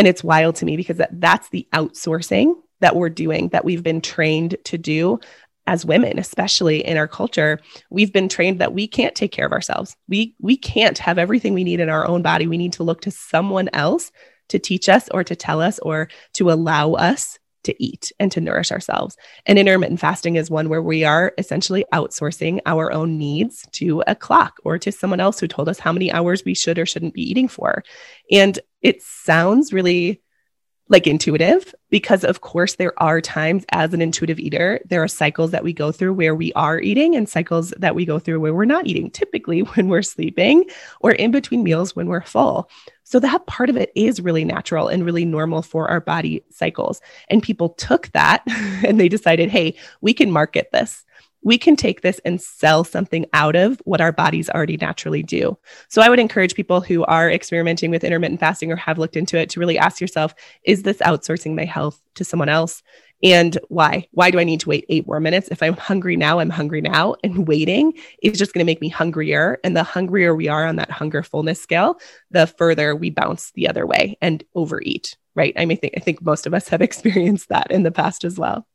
[0.00, 3.82] And it's wild to me because that, that's the outsourcing that we're doing that we've
[3.82, 5.20] been trained to do
[5.66, 7.60] as women especially in our culture
[7.90, 11.52] we've been trained that we can't take care of ourselves we we can't have everything
[11.52, 14.10] we need in our own body we need to look to someone else
[14.48, 18.40] to teach us or to tell us or to allow us to eat and to
[18.40, 19.16] nourish ourselves.
[19.46, 24.14] And intermittent fasting is one where we are essentially outsourcing our own needs to a
[24.14, 27.14] clock or to someone else who told us how many hours we should or shouldn't
[27.14, 27.84] be eating for.
[28.30, 30.20] And it sounds really
[30.88, 35.52] like intuitive because of course there are times as an intuitive eater there are cycles
[35.52, 38.52] that we go through where we are eating and cycles that we go through where
[38.52, 40.64] we're not eating typically when we're sleeping
[41.00, 42.68] or in between meals when we're full
[43.10, 47.00] so that part of it is really natural and really normal for our body cycles.
[47.28, 51.04] And people took that and they decided, hey, we can market this.
[51.42, 55.56] We can take this and sell something out of what our bodies already naturally do.
[55.88, 59.38] So I would encourage people who are experimenting with intermittent fasting or have looked into
[59.38, 62.82] it to really ask yourself, is this outsourcing my health to someone else?
[63.22, 64.08] And why?
[64.12, 65.48] Why do I need to wait eight more minutes?
[65.50, 67.16] If I'm hungry now, I'm hungry now.
[67.22, 69.58] And waiting is just going to make me hungrier.
[69.62, 72.00] And the hungrier we are on that hunger fullness scale,
[72.30, 75.16] the further we bounce the other way and overeat.
[75.34, 75.54] Right.
[75.56, 78.38] I mean, think, I think most of us have experienced that in the past as
[78.38, 78.66] well.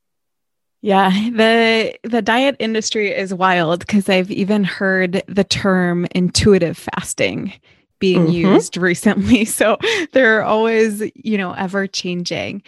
[0.86, 7.54] Yeah, the the diet industry is wild because I've even heard the term intuitive fasting
[7.98, 8.54] being mm-hmm.
[8.54, 9.46] used recently.
[9.56, 9.80] So
[10.12, 12.62] they're always, you know, ever changing.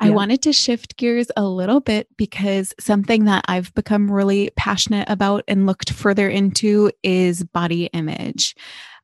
[0.00, 0.06] Yeah.
[0.06, 5.10] I wanted to shift gears a little bit because something that I've become really passionate
[5.10, 8.54] about and looked further into is body image.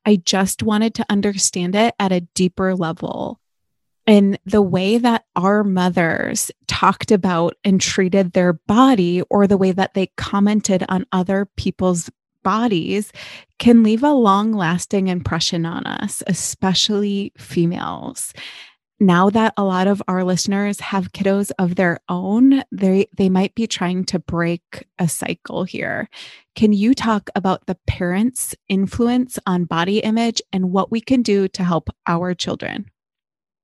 [0.05, 3.40] I just wanted to understand it at a deeper level.
[4.07, 9.71] And the way that our mothers talked about and treated their body, or the way
[9.71, 12.09] that they commented on other people's
[12.43, 13.11] bodies
[13.59, 18.33] can leave a long lasting impression on us, especially females.
[18.99, 23.55] Now that a lot of our listeners have kiddos of their own, they, they might
[23.55, 26.07] be trying to break a cycle here.
[26.55, 31.47] Can you talk about the parents' influence on body image and what we can do
[31.47, 32.91] to help our children?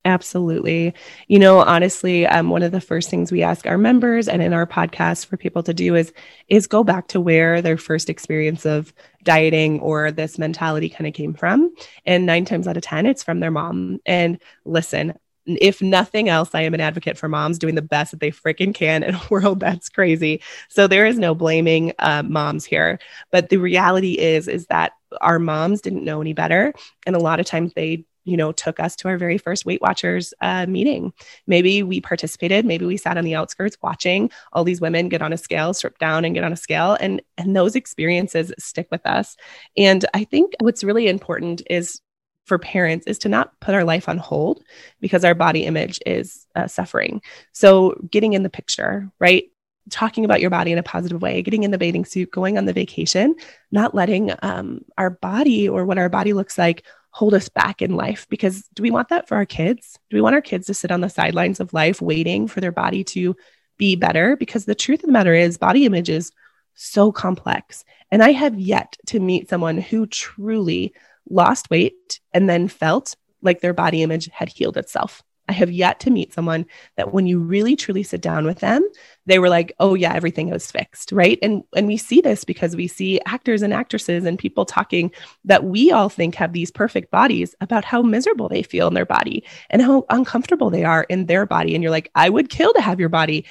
[0.07, 0.93] Absolutely.
[1.27, 4.53] You know, honestly, um, one of the first things we ask our members and in
[4.53, 6.13] our podcast for people to do is
[6.47, 8.93] is go back to where their first experience of
[9.23, 11.75] dieting or this mentality kind of came from.
[12.05, 13.99] And nine times out of ten, it's from their mom.
[14.05, 15.13] And listen,
[15.45, 18.73] if nothing else, I am an advocate for moms doing the best that they freaking
[18.73, 20.41] can in a world that's crazy.
[20.69, 22.99] So there is no blaming uh, moms here.
[23.29, 26.73] But the reality is, is that our moms didn't know any better,
[27.05, 29.81] and a lot of times they you know, took us to our very first Weight
[29.81, 31.13] Watchers uh, meeting.
[31.47, 35.31] Maybe we participated, maybe we sat on the outskirts watching all these women get on
[35.31, 36.97] a scale, strip down and get on a scale.
[36.99, 39.37] And, and those experiences stick with us.
[39.77, 42.01] And I think what's really important is
[42.45, 44.61] for parents is to not put our life on hold
[44.99, 47.21] because our body image is uh, suffering.
[47.53, 49.45] So getting in the picture, right?
[49.89, 52.65] talking about your body in a positive way, getting in the bathing suit, going on
[52.65, 53.35] the vacation,
[53.71, 56.85] not letting um, our body or what our body looks like
[57.17, 58.27] hold us back in life.
[58.29, 59.97] Because do we want that for our kids?
[60.11, 62.71] Do we want our kids to sit on the sidelines of life waiting for their
[62.71, 63.35] body to
[63.79, 64.37] be better?
[64.37, 66.31] Because the truth of the matter is, body image is
[66.75, 67.83] so complex.
[68.11, 70.93] And I have yet to meet someone who truly
[71.27, 75.23] lost weight and then felt like their body image had healed itself.
[75.47, 78.87] I have yet to meet someone that when you really truly sit down with them,
[79.25, 81.39] they were like, "Oh yeah, everything was fixed," right?
[81.41, 85.11] And and we see this because we see actors and actresses and people talking
[85.45, 89.05] that we all think have these perfect bodies about how miserable they feel in their
[89.05, 92.73] body and how uncomfortable they are in their body and you're like, "I would kill
[92.73, 93.45] to have your body."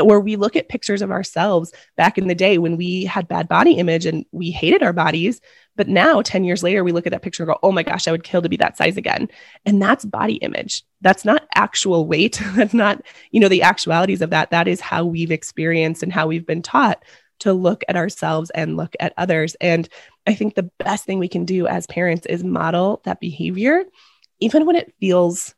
[0.00, 3.48] Or we look at pictures of ourselves back in the day when we had bad
[3.48, 5.40] body image and we hated our bodies,
[5.78, 8.08] but now, 10 years later, we look at that picture and go, oh my gosh,
[8.08, 9.28] I would kill to be that size again.
[9.64, 10.82] And that's body image.
[11.02, 12.42] That's not actual weight.
[12.56, 14.50] that's not, you know, the actualities of that.
[14.50, 17.04] That is how we've experienced and how we've been taught
[17.40, 19.54] to look at ourselves and look at others.
[19.60, 19.88] And
[20.26, 23.84] I think the best thing we can do as parents is model that behavior,
[24.40, 25.54] even when it feels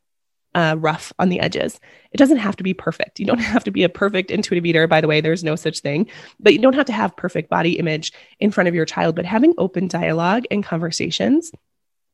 [0.55, 1.79] uh, rough on the edges.
[2.11, 3.19] It doesn't have to be perfect.
[3.19, 4.87] You don't have to be a perfect intuitive eater.
[4.87, 7.77] By the way, there's no such thing, but you don't have to have perfect body
[7.79, 9.15] image in front of your child.
[9.15, 11.51] But having open dialogue and conversations,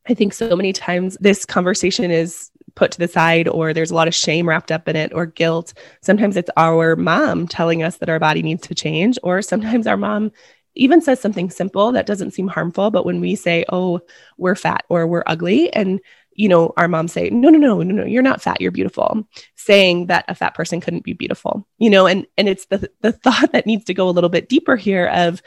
[0.08, 3.96] I think so many times this conversation is put to the side, or there's a
[3.96, 5.74] lot of shame wrapped up in it, or guilt.
[6.02, 9.98] Sometimes it's our mom telling us that our body needs to change, or sometimes our
[9.98, 10.32] mom
[10.76, 12.92] even says something simple that doesn't seem harmful.
[12.92, 14.00] But when we say, oh,
[14.38, 16.00] we're fat or we're ugly, and
[16.38, 19.28] you know, our moms say, no, no, no, no, no, you're not fat, you're beautiful,
[19.56, 23.12] saying that a fat person couldn't be beautiful, you know, and and it's the the
[23.24, 25.42] thought that needs to go a little bit deeper here of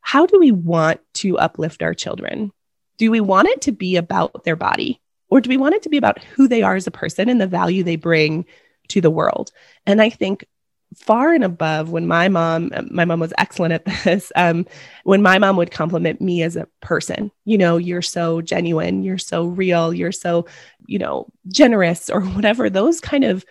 [0.00, 2.52] how do we want to uplift our children?
[2.98, 5.00] Do we want it to be about their body?
[5.28, 7.40] Or do we want it to be about who they are as a person and
[7.40, 8.44] the value they bring
[8.88, 9.50] to the world?
[9.86, 10.44] And I think
[10.96, 14.66] far and above when my mom my mom was excellent at this um,
[15.04, 19.18] when my mom would compliment me as a person you know you're so genuine you're
[19.18, 20.46] so real you're so
[20.86, 23.44] you know generous or whatever those kind of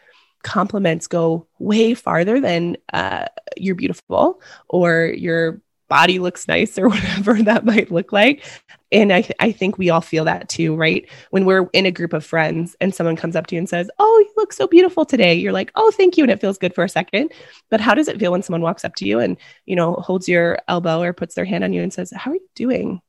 [0.43, 3.25] compliments go way farther than uh,
[3.57, 5.61] you're beautiful or you're
[5.91, 8.43] body looks nice or whatever that might look like.
[8.91, 11.07] And I, th- I think we all feel that too, right?
[11.29, 13.89] When we're in a group of friends and someone comes up to you and says,
[13.99, 15.33] Oh, you look so beautiful today.
[15.33, 16.23] You're like, Oh, thank you.
[16.23, 17.31] And it feels good for a second.
[17.69, 20.27] But how does it feel when someone walks up to you and, you know, holds
[20.27, 23.01] your elbow or puts their hand on you and says, How are you doing?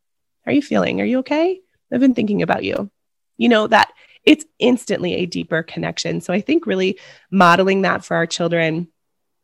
[0.44, 1.00] How are you feeling?
[1.00, 1.60] Are you okay?
[1.92, 2.90] I've been thinking about you.
[3.36, 3.92] You know, that
[4.24, 6.20] it's instantly a deeper connection.
[6.20, 6.98] So I think really
[7.30, 8.88] modeling that for our children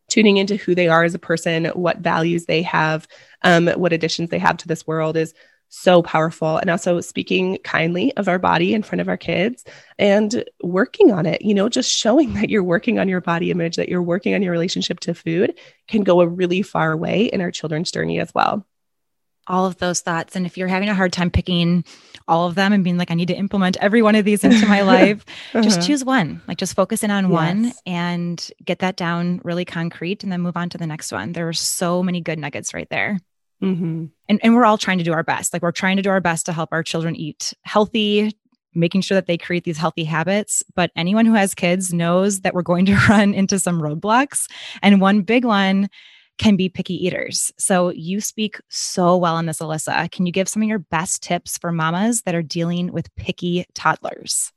[0.08, 3.06] tuning into who they are as a person, what values they have,
[3.42, 5.34] um, what additions they have to this world is
[5.68, 6.56] so powerful.
[6.56, 9.64] And also speaking kindly of our body in front of our kids
[9.98, 13.76] and working on it, you know, just showing that you're working on your body image,
[13.76, 15.58] that you're working on your relationship to food
[15.88, 18.66] can go a really far way in our children's journey as well
[19.48, 20.36] all of those thoughts.
[20.36, 21.84] And if you're having a hard time picking
[22.28, 24.66] all of them and being like, I need to implement every one of these into
[24.66, 25.62] my life, uh-huh.
[25.62, 26.42] just choose one.
[26.46, 27.32] Like just focus in on yes.
[27.32, 31.32] one and get that down really concrete and then move on to the next one.
[31.32, 33.18] There are so many good nuggets right there.
[33.62, 34.06] Mm-hmm.
[34.28, 35.52] And, and we're all trying to do our best.
[35.52, 38.36] Like we're trying to do our best to help our children eat healthy,
[38.74, 40.62] making sure that they create these healthy habits.
[40.74, 44.46] But anyone who has kids knows that we're going to run into some roadblocks.
[44.82, 45.88] And one big one
[46.38, 47.52] can be picky eaters.
[47.58, 50.10] So you speak so well on this, Alyssa.
[50.12, 53.66] Can you give some of your best tips for mamas that are dealing with picky
[53.74, 54.52] toddlers?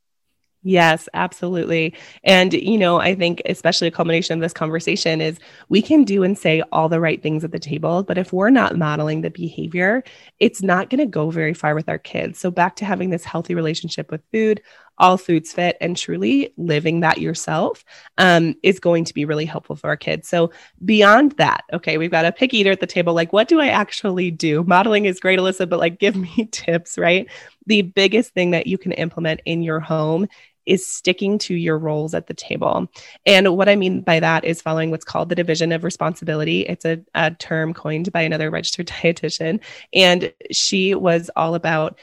[0.64, 1.96] Yes, absolutely.
[2.24, 5.40] And, you know, I think especially a culmination of this conversation is
[5.70, 8.52] we can do and say all the right things at the table, but if we're
[8.52, 10.04] not modeling the behavior,
[10.40, 12.38] it's not going to go very far with our kids.
[12.38, 14.62] So, back to having this healthy relationship with food,
[15.00, 17.84] all foods fit, and truly living that yourself
[18.20, 20.28] um, is going to be really helpful for our kids.
[20.28, 20.52] So,
[20.86, 23.16] beyond that, okay, we've got a pick eater at the table.
[23.16, 24.64] Like, what do I actually do?
[24.64, 27.28] Modeling is great, Alyssa, but like, give me tips, right?
[27.66, 30.28] The biggest thing that you can implement in your home
[30.72, 32.88] is sticking to your roles at the table.
[33.26, 36.62] And what I mean by that is following what's called the division of responsibility.
[36.62, 39.60] It's a, a term coined by another registered dietitian.
[39.92, 42.00] And she was all about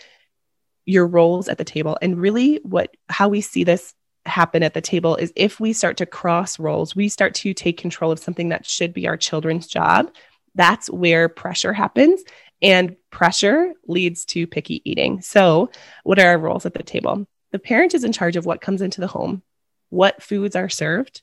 [0.85, 1.97] your roles at the table.
[2.03, 3.95] And really, what how we see this
[4.27, 7.79] happen at the table is if we start to cross roles, we start to take
[7.79, 10.13] control of something that should be our children's job.
[10.55, 12.23] That's where pressure happens.
[12.61, 15.23] And pressure leads to picky eating.
[15.23, 15.71] So,
[16.05, 17.27] what are our roles at the table?
[17.53, 19.43] The parent is in charge of what comes into the home,
[19.91, 21.23] what foods are served,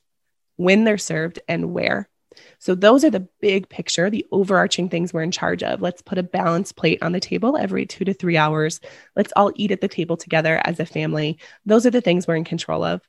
[0.56, 2.08] when they're served, and where.
[2.58, 5.80] So, those are the big picture, the overarching things we're in charge of.
[5.80, 8.80] Let's put a balanced plate on the table every two to three hours.
[9.14, 11.38] Let's all eat at the table together as a family.
[11.64, 13.00] Those are the things we're in control of.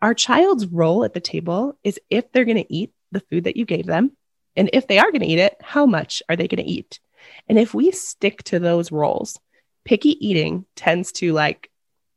[0.00, 3.56] Our child's role at the table is if they're going to eat the food that
[3.56, 4.12] you gave them,
[4.56, 7.00] And if they are going to eat it, how much are they going to eat?
[7.48, 9.38] And if we stick to those roles,
[9.84, 11.69] picky eating tends to like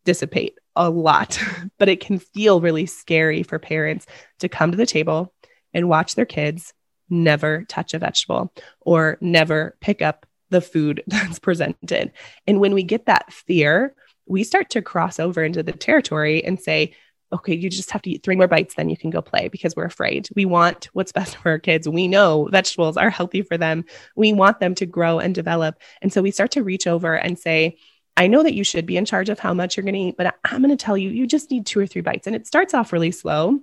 [0.05, 1.39] dissipate a lot,
[1.79, 4.05] but it can feel really scary for parents
[4.39, 5.33] to come to the table
[5.73, 6.73] and watch their kids
[7.09, 12.11] never touch a vegetable or never pick up the food that's presented.
[12.47, 13.93] And when we get that fear,
[14.25, 16.95] we start to cross over into the territory and say,
[17.33, 19.75] okay, you just have to eat three more bites, then you can go play because
[19.75, 20.29] we're afraid.
[20.35, 21.89] We want what's best for our kids.
[21.89, 23.85] We know vegetables are healthy for them.
[24.15, 25.75] We want them to grow and develop.
[26.01, 27.77] And so we start to reach over and say,
[28.15, 30.17] I know that you should be in charge of how much you're going to eat,
[30.17, 32.27] but I'm going to tell you, you just need two or three bites.
[32.27, 33.59] And it starts off really slow.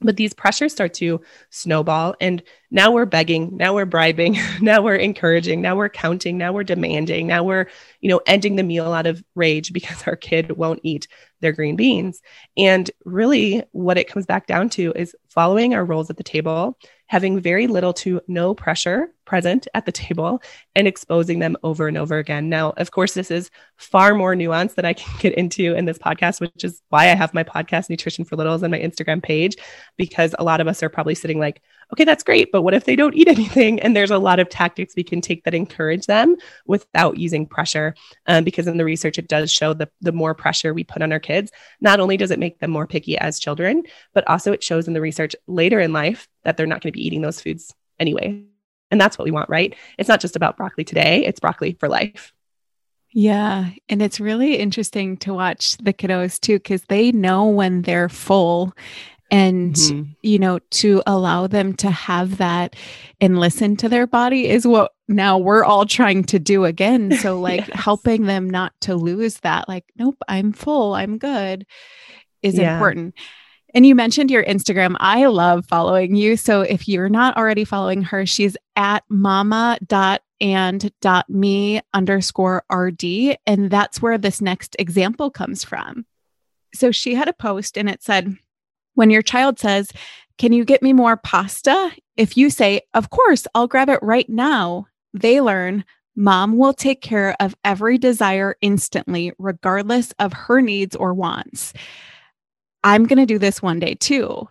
[0.00, 2.14] But these pressures start to snowball.
[2.20, 6.62] And now we're begging, now we're bribing, now we're encouraging, now we're counting, now we're
[6.62, 7.66] demanding, now we're,
[8.00, 11.08] you know, ending the meal out of rage because our kid won't eat
[11.40, 12.20] their green beans.
[12.56, 16.78] And really, what it comes back down to is following our roles at the table
[17.08, 20.42] having very little to no pressure present at the table
[20.74, 22.48] and exposing them over and over again.
[22.48, 25.98] Now, of course, this is far more nuanced than I can get into in this
[25.98, 29.56] podcast, which is why I have my podcast, Nutrition for Littles, and my Instagram page,
[29.98, 31.60] because a lot of us are probably sitting like,
[31.92, 33.78] okay, that's great, but what if they don't eat anything?
[33.80, 36.34] And there's a lot of tactics we can take that encourage them
[36.66, 37.94] without using pressure.
[38.26, 41.12] Um, because in the research, it does show that the more pressure we put on
[41.12, 41.52] our kids,
[41.82, 43.82] not only does it make them more picky as children,
[44.14, 46.96] but also it shows in the research later in life that they're not going to
[46.96, 48.42] be eating those foods anyway.
[48.90, 49.74] And that's what we want, right?
[49.98, 52.32] It's not just about broccoli today, it's broccoli for life.
[53.12, 53.70] Yeah.
[53.88, 58.74] And it's really interesting to watch the kiddos too, because they know when they're full
[59.30, 60.10] and mm-hmm.
[60.22, 62.74] you know to allow them to have that
[63.20, 67.38] and listen to their body is what now we're all trying to do again so
[67.38, 67.70] like yes.
[67.78, 71.66] helping them not to lose that like nope i'm full i'm good
[72.42, 72.74] is yeah.
[72.74, 73.14] important
[73.78, 74.96] and you mentioned your Instagram.
[74.98, 76.36] I love following you.
[76.36, 79.80] So if you're not already following her, she's at mama.and.me
[81.94, 83.04] underscore RD.
[83.46, 86.06] And that's where this next example comes from.
[86.74, 88.36] So she had a post and it said,
[88.94, 89.92] when your child says,
[90.38, 91.92] Can you get me more pasta?
[92.16, 95.84] If you say, Of course, I'll grab it right now, they learn
[96.16, 101.72] mom will take care of every desire instantly, regardless of her needs or wants.
[102.84, 104.48] I'm going to do this one day too.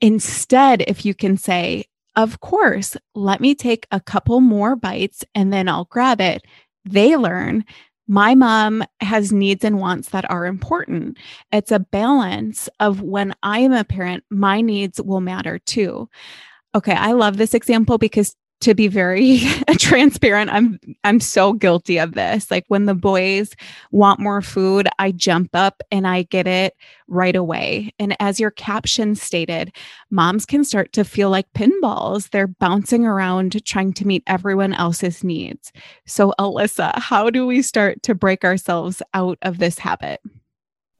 [0.00, 1.84] Instead, if you can say,
[2.16, 6.44] of course, let me take a couple more bites and then I'll grab it,
[6.84, 7.64] they learn
[8.06, 11.16] my mom has needs and wants that are important.
[11.52, 16.08] It's a balance of when I am a parent, my needs will matter too.
[16.74, 19.40] Okay, I love this example because to be very
[19.78, 22.50] transparent i'm i'm so guilty of this.
[22.50, 23.54] Like when the boys
[23.90, 26.74] want more food i jump up and i get it
[27.08, 27.92] right away.
[27.98, 29.74] And as your caption stated
[30.10, 32.30] moms can start to feel like pinballs.
[32.30, 35.72] They're bouncing around trying to meet everyone else's needs.
[36.06, 40.20] So alyssa how do we start to break ourselves out of this habit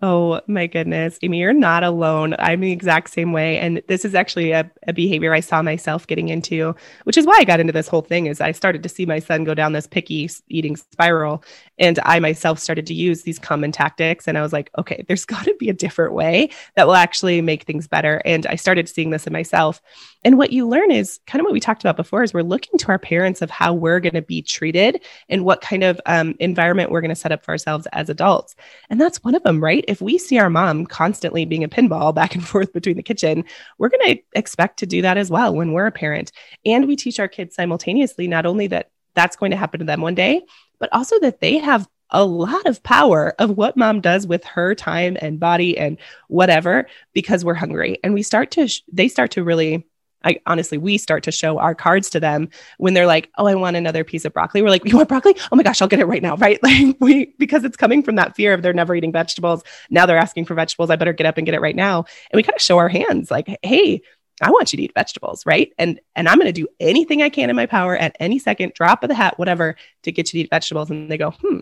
[0.03, 2.35] Oh my goodness, Amy, you're not alone.
[2.39, 3.59] I'm the exact same way.
[3.59, 6.75] And this is actually a, a, behavior I saw myself getting into,
[7.05, 9.21] which is why I got into this whole thing is I started to see my
[9.21, 11.45] son go down this picky eating spiral.
[11.79, 14.29] And I myself started to use these common tactics.
[14.29, 17.41] And I was like, okay, there's got to be a different way that will actually
[17.41, 18.21] make things better.
[18.25, 19.81] And I started seeing this in myself.
[20.25, 22.79] And what you learn is kind of what we talked about before is we're looking
[22.79, 26.35] to our parents of how we're going to be treated and what kind of um,
[26.41, 28.57] environment we're going to set up for ourselves as adults.
[28.91, 29.84] And that's one of them, right?
[29.89, 33.45] If we see our mom constantly being a pinball back and forth between the kitchen,
[33.79, 36.33] we're going to expect to do that as well when we're a parent.
[36.65, 40.01] And we teach our kids simultaneously not only that that's going to happen to them
[40.01, 40.43] one day,
[40.79, 44.75] but also that they have a lot of power of what mom does with her
[44.75, 47.99] time and body and whatever because we're hungry.
[48.05, 49.87] And we start to, they start to really
[50.25, 52.49] I honestly, we start to show our cards to them
[52.79, 55.37] when they're like, "Oh, I want another piece of broccoli." We're like, "You want broccoli?
[55.53, 56.63] Oh my gosh, I'll get it right now!" Right?
[56.63, 59.63] Like we because it's coming from that fear of they're never eating vegetables.
[59.91, 60.91] Now they're asking for vegetables.
[60.91, 62.05] I better get up and get it right now.
[62.31, 64.03] And we kind of show our hands, like, "Hey."
[64.43, 65.73] I want you to eat vegetables, right?
[65.79, 68.73] And and I'm going to do anything I can in my power at any second,
[68.75, 70.91] drop of the hat, whatever, to get you to eat vegetables.
[70.91, 71.61] And they go, hmm,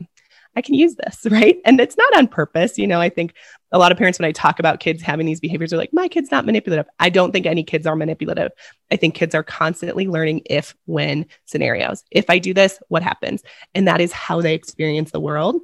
[0.54, 1.58] I can use this, right?
[1.64, 2.78] And it's not on purpose.
[2.78, 3.34] You know, I think
[3.70, 6.08] a lot of parents, when I talk about kids having these behaviors, are like, my
[6.08, 6.86] kid's not manipulative.
[7.00, 8.52] I don't think any kids are manipulative.
[8.90, 12.04] I think kids are constantly learning if, when scenarios.
[12.10, 13.42] If I do this, what happens?
[13.74, 15.56] And that is how they experience the world.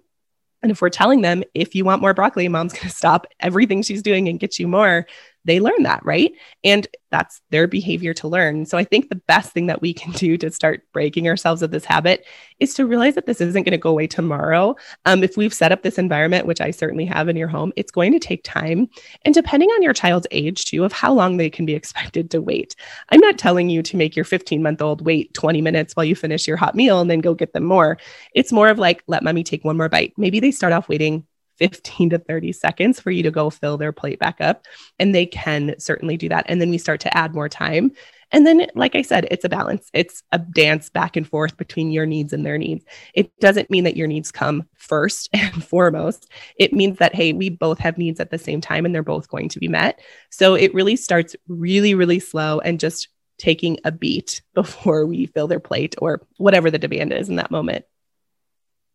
[0.63, 3.83] And if we're telling them, if you want more broccoli, mom's going to stop everything
[3.83, 5.07] she's doing and get you more,
[5.45, 6.33] they learn that, right?
[6.65, 8.67] And that's their behavior to learn.
[8.67, 11.71] So I think the best thing that we can do to start breaking ourselves of
[11.71, 12.27] this habit
[12.61, 14.77] is to realize that this isn't going to go away tomorrow.
[15.07, 17.91] Um, if we've set up this environment, which I certainly have in your home, it's
[17.91, 18.89] going to take time.
[19.25, 22.43] And depending on your child's age, too, of how long they can be expected to
[22.43, 22.77] wait.
[23.11, 26.15] I'm not telling you to make your 15 month old wait 20 minutes while you
[26.15, 27.99] finish your hot meal and then go get them more.
[28.35, 30.13] It's more of like, let mommy take one more bite.
[30.17, 31.27] Maybe they start off waiting
[31.59, 34.65] 15 to 30 seconds for you to go fill their plate back up.
[34.99, 36.47] And they can certainly do that.
[36.49, 37.93] And then we start to add more time.
[38.31, 39.89] And then, like I said, it's a balance.
[39.95, 42.85] It's a dance back and forth between your needs and their needs.
[43.15, 46.31] It doesn't mean that your needs come first and foremost.
[46.59, 49.29] It means that, hey, we both have needs at the same time and they're both
[49.29, 50.01] going to be met.
[50.31, 55.47] So it really starts really, really slow and just taking a beat before we fill
[55.47, 57.85] their plate or whatever the demand is in that moment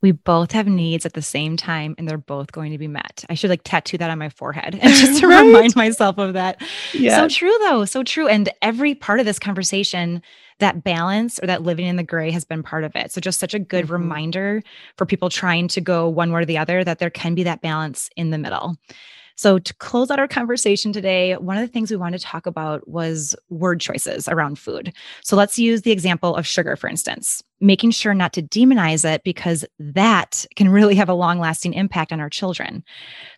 [0.03, 3.23] we both have needs at the same time and they're both going to be met.
[3.29, 5.41] I should like tattoo that on my forehead and just to right?
[5.41, 6.61] remind myself of that.
[6.93, 7.15] Yeah.
[7.15, 7.85] So true though.
[7.85, 8.27] So true.
[8.27, 10.21] And every part of this conversation,
[10.59, 13.13] that balance or that living in the gray has been part of it.
[13.13, 13.93] So just such a good mm-hmm.
[13.93, 14.61] reminder
[14.97, 17.61] for people trying to go one way or the other that there can be that
[17.61, 18.75] balance in the middle.
[19.35, 22.45] So, to close out our conversation today, one of the things we wanted to talk
[22.45, 24.93] about was word choices around food.
[25.23, 29.23] So, let's use the example of sugar, for instance, making sure not to demonize it
[29.23, 32.83] because that can really have a long lasting impact on our children.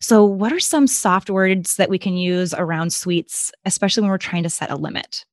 [0.02, 4.18] So, what are some soft words that we can use around sweets, especially when we're
[4.18, 5.26] trying to set a limit?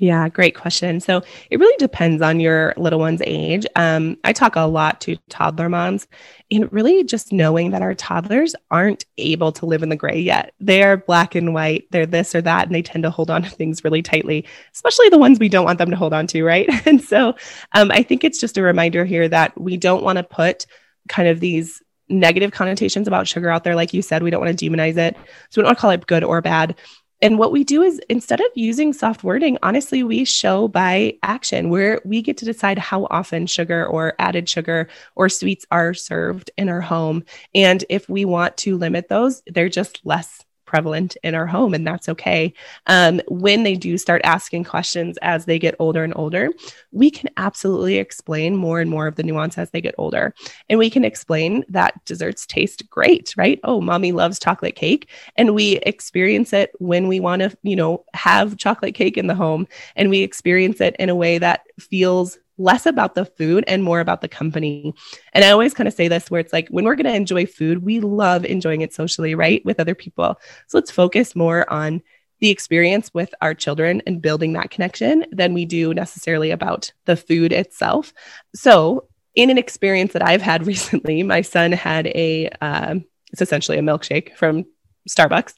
[0.00, 1.00] Yeah, great question.
[1.00, 3.66] So it really depends on your little one's age.
[3.74, 6.06] Um, I talk a lot to toddler moms,
[6.52, 10.54] and really just knowing that our toddlers aren't able to live in the gray yet.
[10.60, 13.50] They're black and white, they're this or that, and they tend to hold on to
[13.50, 16.68] things really tightly, especially the ones we don't want them to hold on to, right?
[16.86, 17.34] and so
[17.72, 20.66] um, I think it's just a reminder here that we don't want to put
[21.08, 23.74] kind of these negative connotations about sugar out there.
[23.74, 25.16] Like you said, we don't want to demonize it.
[25.50, 26.76] So we don't want to call it good or bad
[27.20, 31.68] and what we do is instead of using soft wording, honestly, we show by action
[31.70, 36.50] where we get to decide how often sugar or added sugar or sweets are served
[36.56, 37.24] in our home.
[37.54, 41.86] And if we want to limit those, they're just less prevalent in our home, and
[41.86, 42.52] that's okay.
[42.86, 46.50] Um, when they do start asking questions as they get older and older,
[46.92, 50.34] we can absolutely explain more and more of the nuance as they get older.
[50.68, 53.58] And we can explain that desserts taste great, right?
[53.64, 55.08] Oh, mommy loves chocolate cake.
[55.36, 59.34] And we experience it when we want to, you know, have chocolate cake in the
[59.34, 59.66] home.
[59.96, 64.00] And we experience it in a way that feels less about the food and more
[64.00, 64.92] about the company.
[65.32, 67.46] And I always kind of say this where it's like when we're going to enjoy
[67.46, 69.64] food, we love enjoying it socially, right?
[69.64, 70.38] With other people.
[70.66, 72.02] So let's focus more on
[72.40, 77.16] the experience with our children and building that connection than we do necessarily about the
[77.16, 78.12] food itself.
[78.54, 83.78] So, in an experience that I've had recently, my son had a, um, it's essentially
[83.78, 84.64] a milkshake from
[85.08, 85.54] Starbucks.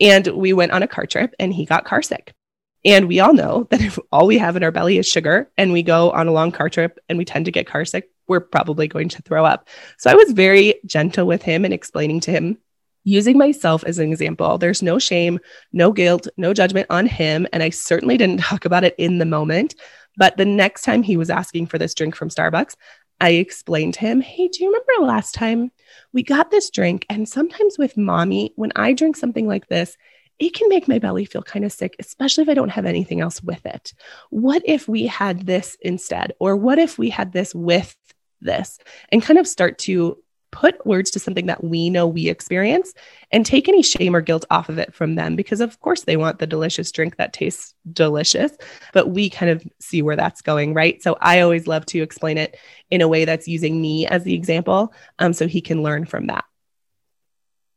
[0.00, 2.32] And we went on a car trip and he got car sick.
[2.88, 5.74] And we all know that if all we have in our belly is sugar and
[5.74, 8.40] we go on a long car trip and we tend to get car sick, we're
[8.40, 9.68] probably going to throw up.
[9.98, 12.56] So I was very gentle with him and explaining to him,
[13.04, 14.56] using myself as an example.
[14.56, 15.38] There's no shame,
[15.70, 17.46] no guilt, no judgment on him.
[17.52, 19.74] And I certainly didn't talk about it in the moment.
[20.16, 22.74] But the next time he was asking for this drink from Starbucks,
[23.20, 25.72] I explained to him, Hey, do you remember last time
[26.14, 27.04] we got this drink?
[27.10, 29.98] And sometimes with mommy, when I drink something like this,
[30.38, 33.20] it can make my belly feel kind of sick, especially if I don't have anything
[33.20, 33.92] else with it.
[34.30, 36.32] What if we had this instead?
[36.38, 37.96] Or what if we had this with
[38.40, 38.78] this?
[39.10, 40.18] And kind of start to
[40.50, 42.94] put words to something that we know we experience
[43.30, 46.16] and take any shame or guilt off of it from them because of course they
[46.16, 48.52] want the delicious drink that tastes delicious
[48.94, 52.38] but we kind of see where that's going right so i always love to explain
[52.38, 52.56] it
[52.90, 56.28] in a way that's using me as the example um, so he can learn from
[56.28, 56.44] that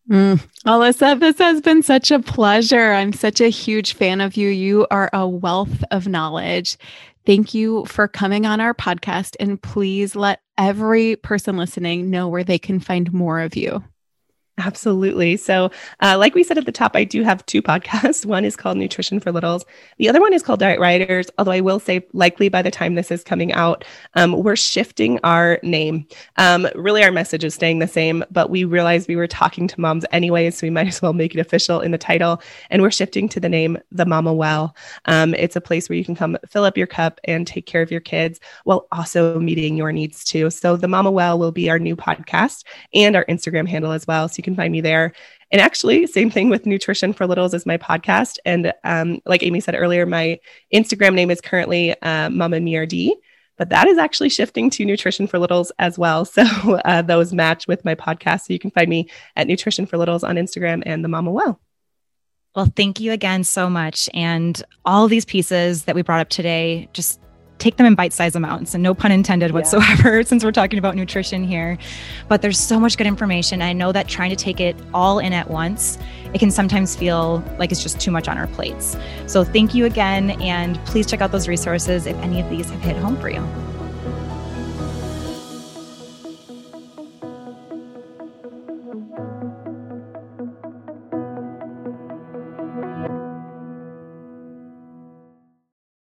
[0.09, 0.45] Mm.
[0.65, 2.93] Alyssa, this has been such a pleasure.
[2.93, 4.49] I'm such a huge fan of you.
[4.49, 6.77] You are a wealth of knowledge.
[7.25, 9.35] Thank you for coming on our podcast.
[9.39, 13.83] And please let every person listening know where they can find more of you.
[14.63, 15.37] Absolutely.
[15.37, 18.25] So, uh, like we said at the top, I do have two podcasts.
[18.25, 19.65] One is called Nutrition for Littles.
[19.97, 21.31] The other one is called Diet Rioters.
[21.37, 23.83] Although I will say, likely by the time this is coming out,
[24.13, 26.05] um, we're shifting our name.
[26.37, 29.81] Um, really, our message is staying the same, but we realized we were talking to
[29.81, 32.39] moms anyway, so we might as well make it official in the title.
[32.69, 34.75] And we're shifting to the name The Mama Well.
[35.05, 37.81] Um, it's a place where you can come fill up your cup and take care
[37.81, 40.51] of your kids while also meeting your needs too.
[40.51, 44.27] So, The Mama Well will be our new podcast and our Instagram handle as well.
[44.27, 45.13] So you can find me there.
[45.51, 48.37] And actually, same thing with Nutrition for Littles is my podcast.
[48.45, 50.39] And um, like Amy said earlier, my
[50.73, 53.11] Instagram name is currently uh, Mama Miardi,
[53.57, 56.25] but that is actually shifting to Nutrition for Littles as well.
[56.33, 56.43] So
[56.85, 58.41] uh, those match with my podcast.
[58.41, 61.59] So you can find me at Nutrition for Littles on Instagram and the Mama Well.
[62.55, 64.09] Well, thank you again so much.
[64.13, 67.20] And all these pieces that we brought up today, just
[67.61, 70.23] take them in bite sized amounts and no pun intended whatsoever yeah.
[70.25, 71.77] since we're talking about nutrition here.
[72.27, 73.61] But there's so much good information.
[73.61, 75.99] I know that trying to take it all in at once,
[76.33, 78.97] it can sometimes feel like it's just too much on our plates.
[79.27, 80.31] So thank you again.
[80.41, 83.70] And please check out those resources if any of these have hit home for you.